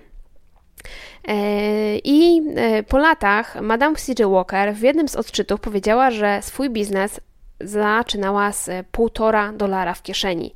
[1.28, 4.30] E, I e, po latach Madame C.J.
[4.30, 7.20] Walker w jednym z odczytów powiedziała, że swój biznes
[7.60, 10.54] zaczynała z półtora dolara w kieszeni.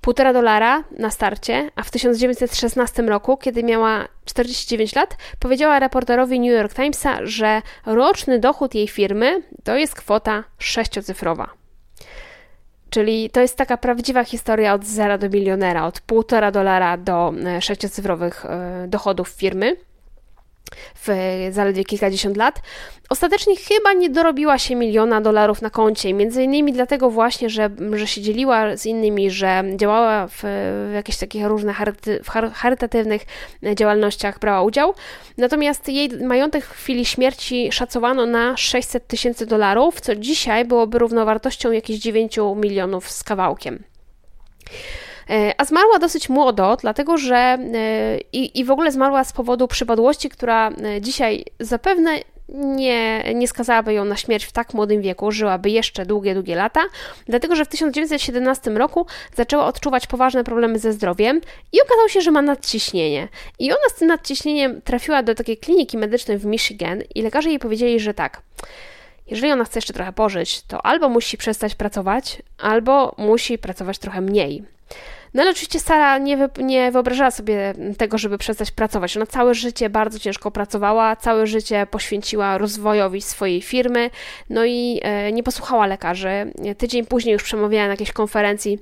[0.00, 6.52] Półtora dolara na starcie, a w 1916 roku, kiedy miała 49 lat, powiedziała reporterowi New
[6.52, 11.61] York Timesa, że roczny dochód jej firmy to jest kwota sześciocyfrowa.
[12.92, 17.62] Czyli to jest taka prawdziwa historia od zera do milionera, od półtora dolara do e,
[17.62, 18.44] sześciocyfrowych
[18.88, 19.76] dochodów firmy
[21.06, 21.08] w
[21.50, 22.60] zaledwie kilkadziesiąt lat.
[23.08, 28.06] Ostatecznie chyba nie dorobiła się miliona dolarów na koncie, między innymi dlatego właśnie, że, że
[28.06, 30.42] się dzieliła z innymi, że działała w,
[30.90, 32.20] w jakichś takich różnych charyty,
[32.54, 33.22] charytatywnych
[33.74, 34.94] działalnościach, brała udział.
[35.38, 41.72] Natomiast jej majątek w chwili śmierci szacowano na 600 tysięcy dolarów, co dzisiaj byłoby równowartością
[41.72, 43.82] jakichś 9 milionów z kawałkiem.
[45.30, 47.58] E, a zmarła dosyć młodo, dlatego że e,
[48.32, 52.18] i, i w ogóle zmarła z powodu przypadłości, która e, dzisiaj zapewne
[52.54, 56.80] nie, nie skazałaby ją na śmierć w tak młodym wieku, żyłaby jeszcze długie, długie lata,
[57.26, 61.40] dlatego że w 1917 roku zaczęła odczuwać poważne problemy ze zdrowiem
[61.72, 63.28] i okazało się, że ma nadciśnienie.
[63.58, 67.58] I ona z tym nadciśnieniem trafiła do takiej kliniki medycznej w Michigan i lekarze jej
[67.58, 68.42] powiedzieli, że tak.
[69.26, 74.20] Jeżeli ona chce jeszcze trochę pożyć, to albo musi przestać pracować, albo musi pracować trochę
[74.20, 74.64] mniej.
[75.34, 79.16] No ale oczywiście Sara nie, nie wyobrażała sobie tego, żeby przestać pracować.
[79.16, 84.10] Ona całe życie bardzo ciężko pracowała, całe życie poświęciła rozwojowi swojej firmy,
[84.50, 86.52] no i e, nie posłuchała lekarzy.
[86.78, 88.78] Tydzień później już przemawiała na jakiejś konferencji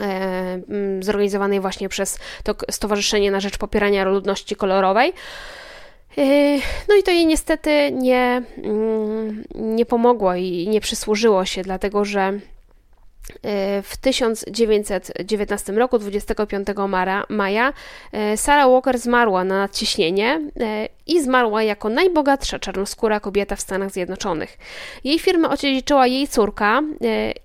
[0.00, 0.60] e,
[1.00, 5.12] zorganizowanej właśnie przez to Stowarzyszenie na Rzecz Popierania Ludności Kolorowej.
[6.18, 6.22] E,
[6.88, 12.32] no i to jej niestety nie, mm, nie pomogło i nie przysłużyło się, dlatego że
[13.82, 16.68] w 1919 roku, 25
[17.28, 17.72] maja,
[18.12, 23.90] e, Sarah Walker zmarła na nadciśnienie e, i zmarła jako najbogatsza czarnoskóra kobieta w Stanach
[23.90, 24.58] Zjednoczonych.
[25.04, 26.82] Jej firmę odziedziczyła jej córka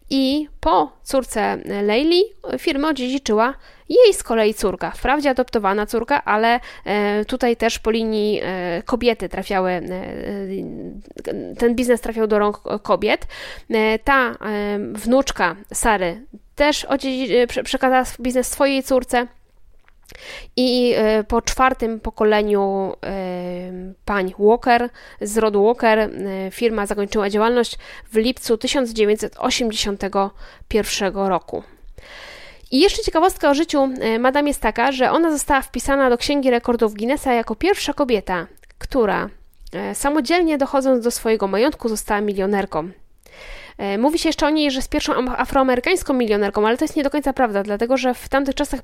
[0.10, 2.24] i po córce Leili
[2.58, 3.54] firmę odziedziczyła
[3.90, 9.30] jej z kolei córka, wprawdzie adoptowana córka, ale e, tutaj też po linii e, kobiety
[9.30, 9.82] trafiały, e,
[11.58, 13.28] ten biznes trafiał do rąk kobiet.
[14.04, 14.36] Ta
[14.94, 16.22] wnuczka Sary
[16.56, 16.88] też
[17.64, 19.28] przekazała biznes swojej córce.
[20.56, 20.96] I
[21.28, 22.94] po czwartym pokoleniu
[24.06, 24.90] pań Walker
[25.22, 26.10] z rodu Walker
[26.52, 27.78] firma zakończyła działalność
[28.12, 31.64] w lipcu 1981 roku.
[32.74, 36.50] I jeszcze ciekawostka o życiu e, Madame jest taka, że ona została wpisana do Księgi
[36.50, 38.48] Rekordów Guinnessa jako pierwsza kobieta,
[38.78, 39.30] która
[39.74, 42.90] e, samodzielnie dochodząc do swojego majątku została milionerką.
[43.78, 47.04] E, mówi się jeszcze o niej, że jest pierwszą afroamerykańską milionerką, ale to jest nie
[47.04, 48.80] do końca prawda, dlatego że w tamtych czasach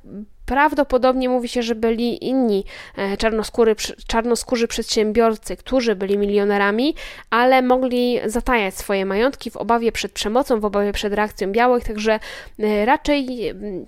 [0.46, 2.66] prawdopodobnie mówi się, że byli inni
[2.98, 3.76] e, czarnoskóry,
[4.08, 6.96] czarnoskórzy przedsiębiorcy, którzy byli milionerami,
[7.30, 12.20] ale mogli zatajać swoje majątki w obawie przed przemocą, w obawie przed reakcją białych, także
[12.60, 13.28] e, raczej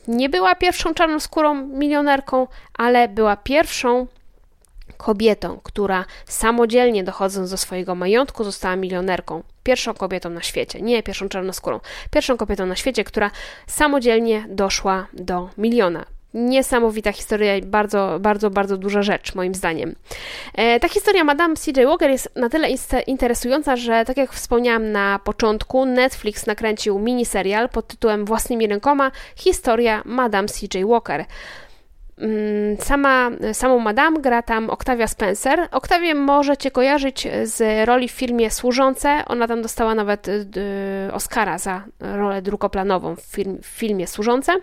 [0.08, 4.08] nie była pierwszą czarnoskórą milionerką, ale była pierwszą
[4.98, 9.44] kobietą, która samodzielnie dochodząc do swojego majątku została milionerką.
[9.64, 11.80] Pierwszą kobietą na świecie, nie pierwszą czarnoskórą,
[12.12, 13.32] pierwszą kobietą na świecie, która
[13.68, 16.06] samodzielnie doszła do miliona.
[16.34, 19.96] Niesamowita historia i bardzo, bardzo, bardzo duża rzecz, moim zdaniem.
[20.56, 21.86] E, ta historia Madame C.J.
[21.86, 22.68] Walker jest na tyle
[23.08, 30.02] interesująca, że, tak jak wspomniałam na początku, Netflix nakręcił miniserial pod tytułem Własnymi rękoma Historia
[30.06, 30.86] Madame C.J.
[30.86, 31.26] Walker.
[32.22, 35.68] Mm, sama, samą Madame gra tam Octavia Spencer.
[35.72, 39.24] Octavię możecie kojarzyć z roli w filmie Służące.
[39.28, 40.44] Ona tam dostała nawet y,
[41.14, 44.54] Oscara za rolę drugoplanową w, film, w filmie Służące.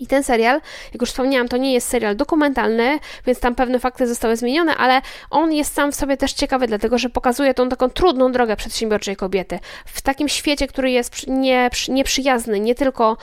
[0.00, 0.60] I ten serial,
[0.92, 5.00] jak już wspomniałam, to nie jest serial dokumentalny, więc tam pewne fakty zostały zmienione, ale
[5.30, 9.16] on jest sam w sobie też ciekawy, dlatego że pokazuje tą taką trudną drogę przedsiębiorczej
[9.16, 9.58] kobiety.
[9.86, 13.16] W takim świecie, który jest nie, nieprzyjazny nie tylko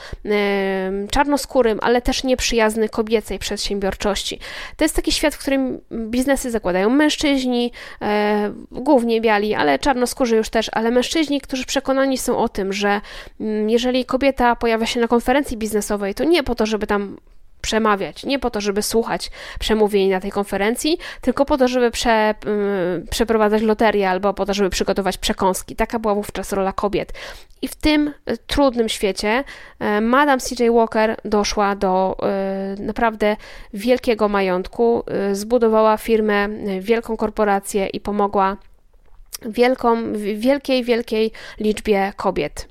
[1.10, 4.38] czarnoskórym, ale też nieprzyjazny kobiecej przedsiębiorczości.
[4.76, 10.50] To jest taki świat, w którym biznesy zakładają mężczyźni, e, głównie biali, ale czarnoskórzy już
[10.50, 13.00] też, ale mężczyźni, którzy przekonani są o tym, że
[13.40, 17.16] m, jeżeli kobieta pojawia się na konferencji biznesowej, to nie po to, żeby tam
[17.62, 22.34] przemawiać, nie po to, żeby słuchać przemówień na tej konferencji, tylko po to, żeby prze,
[22.44, 25.76] yy, przeprowadzać loterię albo po to, żeby przygotować przekąski.
[25.76, 27.12] Taka była wówczas rola kobiet.
[27.62, 29.44] I w tym y, trudnym świecie
[29.98, 30.74] y, Madame C.J.
[30.74, 32.16] Walker doszła do
[32.78, 33.36] y, naprawdę
[33.74, 36.48] wielkiego majątku, zbudowała firmę,
[36.80, 38.56] wielką korporację i pomogła
[39.46, 42.68] wielką, wielkiej, wielkiej liczbie kobiet.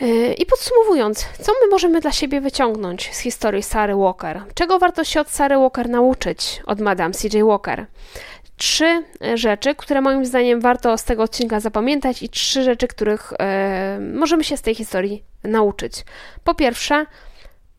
[0.00, 4.42] Yy, I podsumowując, co my możemy dla siebie wyciągnąć z historii Sary Walker?
[4.54, 7.46] Czego warto się od Sary Walker nauczyć, od Madame C.J.
[7.46, 7.86] Walker?
[8.56, 13.32] Trzy rzeczy, które moim zdaniem warto z tego odcinka zapamiętać, i trzy rzeczy, których
[13.98, 16.04] yy, możemy się z tej historii nauczyć.
[16.44, 17.06] Po pierwsze,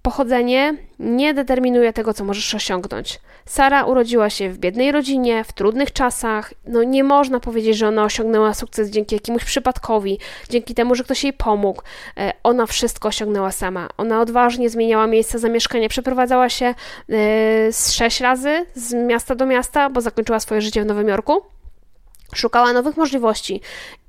[0.04, 3.20] Pochodzenie nie determinuje tego, co możesz osiągnąć.
[3.46, 6.54] Sara urodziła się w biednej rodzinie, w trudnych czasach.
[6.68, 11.24] No nie można powiedzieć, że ona osiągnęła sukces dzięki jakiemuś przypadkowi, dzięki temu, że ktoś
[11.24, 11.82] jej pomógł.
[12.18, 13.90] E, ona wszystko osiągnęła sama.
[13.98, 16.76] Ona odważnie zmieniała miejsce zamieszkania, przeprowadzała się e,
[17.72, 21.42] z sześć razy z miasta do miasta, bo zakończyła swoje życie w Nowym Jorku.
[22.36, 23.62] Szukała nowych możliwości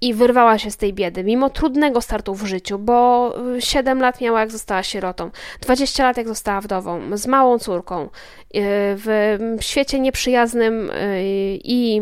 [0.05, 4.41] i wyrwała się z tej biedy, mimo trudnego startu w życiu, bo 7 lat miała,
[4.41, 5.31] jak została sierotą,
[5.61, 8.09] 20 lat, jak została wdową, z małą córką, y,
[8.55, 12.01] w świecie nieprzyjaznym y, i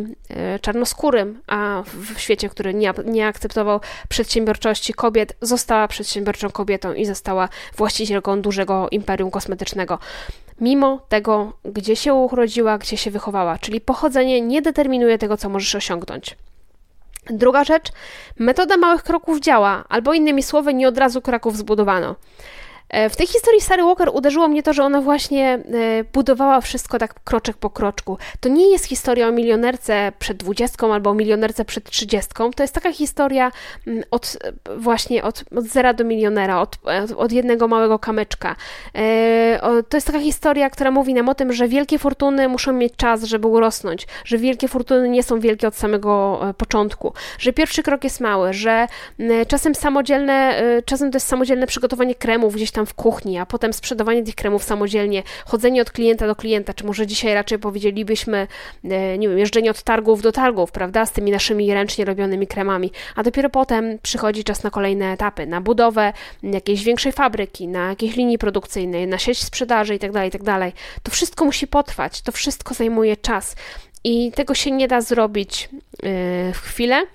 [0.57, 7.05] y, czarnoskórym, a w świecie, który nie, nie akceptował przedsiębiorczości kobiet, została przedsiębiorczą kobietą i
[7.05, 9.98] została właścicielką dużego imperium kosmetycznego
[10.61, 15.74] mimo tego, gdzie się urodziła, gdzie się wychowała, czyli pochodzenie nie determinuje tego, co możesz
[15.74, 16.36] osiągnąć.
[17.31, 17.89] Druga rzecz,
[18.39, 22.16] metoda małych kroków działa, albo innymi słowy, nie od razu kroków zbudowano.
[22.93, 25.61] E, w tej historii Sary Walker uderzyło mnie to, że ona właśnie e,
[26.12, 28.18] budowała wszystko tak kroczek po kroczku.
[28.40, 32.51] To nie jest historia o milionerce przed dwudziestką albo o milionerce przed trzydziestką.
[32.51, 33.53] To jest taka historia
[33.86, 34.36] mm, od
[34.76, 36.78] właśnie od, od zera do milionera, od,
[37.16, 38.57] od jednego małego kamyczka.
[38.95, 42.97] E, to jest taka historia, która mówi nam o tym, że wielkie fortuny muszą mieć
[42.97, 48.05] czas, żeby urosnąć, że wielkie fortuny nie są wielkie od samego początku, że pierwszy krok
[48.05, 48.86] jest mały, że
[49.18, 53.72] mm, czasem samodzielne, czasem to jest samodzielne przygotowanie kremów gdzieś tam w kuchni, a potem
[53.72, 58.47] sprzedawanie tych kremów samodzielnie, chodzenie od klienta do klienta, czy może dzisiaj raczej powiedzielibyśmy,
[58.85, 62.91] e, nie wiem, jeżdżenie od targów do targów, prawda, z tymi naszymi ręcznie robionymi kremami,
[63.16, 66.12] a dopiero potem przychodzi czas na kolejne etapy, na budowę
[66.43, 70.45] jakiejś większej fabryki, na jakiejś linii produkcyjnej, na sieć sprzedaży itd., tak itd.
[70.45, 73.57] Tak to wszystko musi potrwać, to wszystko zajmuje czas
[74.05, 75.68] i tego się nie da zrobić
[76.03, 77.07] e, w chwilę,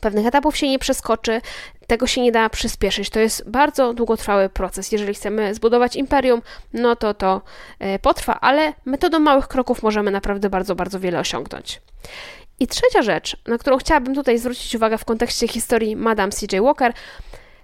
[0.00, 1.40] pewnych etapów się nie przeskoczy,
[1.86, 3.10] tego się nie da przyspieszyć.
[3.10, 4.92] To jest bardzo długotrwały proces.
[4.92, 7.42] Jeżeli chcemy zbudować imperium, no to to
[7.78, 11.80] e, potrwa, ale metodą małych kroków możemy naprawdę bardzo, bardzo wiele osiągnąć.
[12.60, 16.64] I trzecia rzecz, na którą chciałabym tutaj zwrócić uwagę w kontekście historii Madame C.J.
[16.64, 16.92] Walker,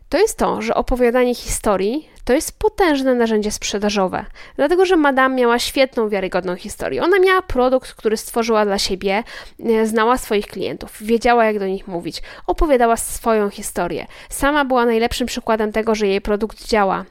[0.09, 4.25] to jest to, że opowiadanie historii to jest potężne narzędzie sprzedażowe,
[4.57, 7.03] dlatego że Madame miała świetną, wiarygodną historię.
[7.03, 9.25] Ona miała produkt, który stworzyła dla siebie,
[9.65, 14.07] e, znała swoich klientów, wiedziała jak do nich mówić, opowiadała swoją historię.
[14.31, 17.05] Sama była najlepszym przykładem tego, że jej produkt działa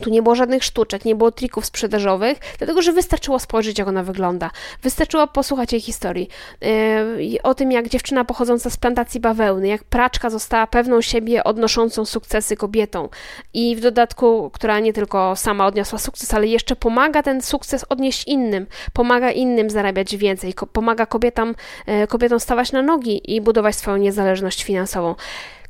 [0.00, 4.02] Tu nie było żadnych sztuczek, nie było trików sprzedażowych, dlatego że wystarczyło spojrzeć, jak ona
[4.02, 4.50] wygląda.
[4.82, 6.28] Wystarczyło posłuchać jej historii.
[6.60, 12.04] Yy, o tym, jak dziewczyna pochodząca z plantacji bawełny, jak praczka została pewną siebie, odnoszącą
[12.04, 13.08] sukcesy kobietą.
[13.54, 18.24] I w dodatku, która nie tylko sama odniosła sukces, ale jeszcze pomaga ten sukces odnieść
[18.26, 21.54] innym, pomaga innym zarabiać więcej, pomaga kobietom,
[21.86, 25.14] yy, kobietom stawać na nogi i budować swoją niezależność finansową.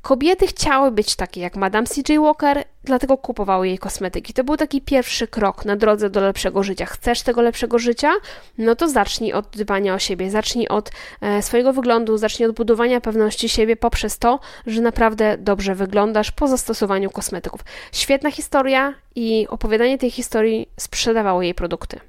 [0.04, 2.22] Kobiety chciały być takie jak Madame C.J.
[2.22, 4.32] Walker, dlatego kupowały jej kosmetyki.
[4.34, 6.86] To był taki pierwszy krok na drodze do lepszego życia.
[6.86, 8.12] Chcesz tego lepszego życia?
[8.58, 10.90] No to zacznij od dbania o siebie, zacznij od
[11.20, 16.48] e, swojego wyglądu, zacznij od budowania pewności siebie poprzez to, że naprawdę dobrze wyglądasz po
[16.48, 17.60] zastosowaniu kosmetyków.
[17.92, 22.00] Świetna historia i opowiadanie tej historii sprzedawało jej produkty.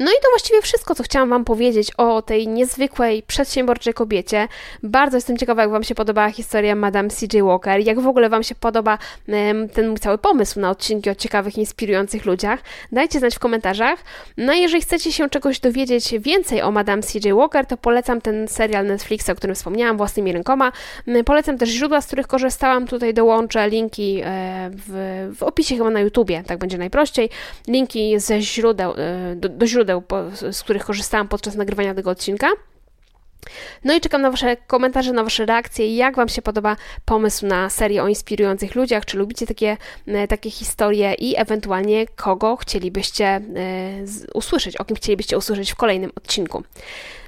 [0.00, 4.48] No i to właściwie wszystko, co chciałam Wam powiedzieć o tej niezwykłej, przedsiębiorczej kobiecie.
[4.82, 7.44] Bardzo jestem ciekawa, jak Wam się podobała historia Madame C.J.
[7.44, 8.98] Walker, jak w ogóle Wam się podoba
[9.72, 12.60] ten mój cały pomysł na odcinki o ciekawych, inspirujących ludziach.
[12.92, 13.98] Dajcie znać w komentarzach.
[14.36, 17.36] No i jeżeli chcecie się czegoś dowiedzieć więcej o Madame C.J.
[17.36, 20.72] Walker, to polecam ten serial Netflixa, o którym wspomniałam własnymi rękoma.
[21.24, 22.86] Polecam też źródła, z których korzystałam.
[22.86, 27.30] Tutaj dołączę linki e, w, w opisie chyba na YouTubie, tak będzie najprościej.
[27.68, 30.02] Linki ze źródeł, e, do, do źródeł źródeł,
[30.52, 32.48] z których korzystałam podczas nagrywania tego odcinka.
[33.84, 37.70] No i czekam na Wasze komentarze, na Wasze reakcje, jak Wam się podoba pomysł na
[37.70, 39.76] serię o inspirujących ludziach, czy lubicie takie,
[40.06, 43.40] e, takie historie i ewentualnie kogo chcielibyście e,
[44.34, 46.62] usłyszeć, o kim chcielibyście usłyszeć w kolejnym odcinku.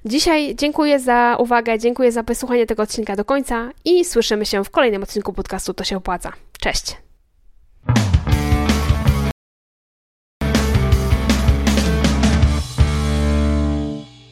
[0.05, 4.71] Dzisiaj dziękuję za uwagę, dziękuję za wysłuchanie tego odcinka do końca i słyszymy się w
[4.71, 6.33] kolejnym odcinku podcastu To się opłaca.
[6.61, 7.10] Cześć!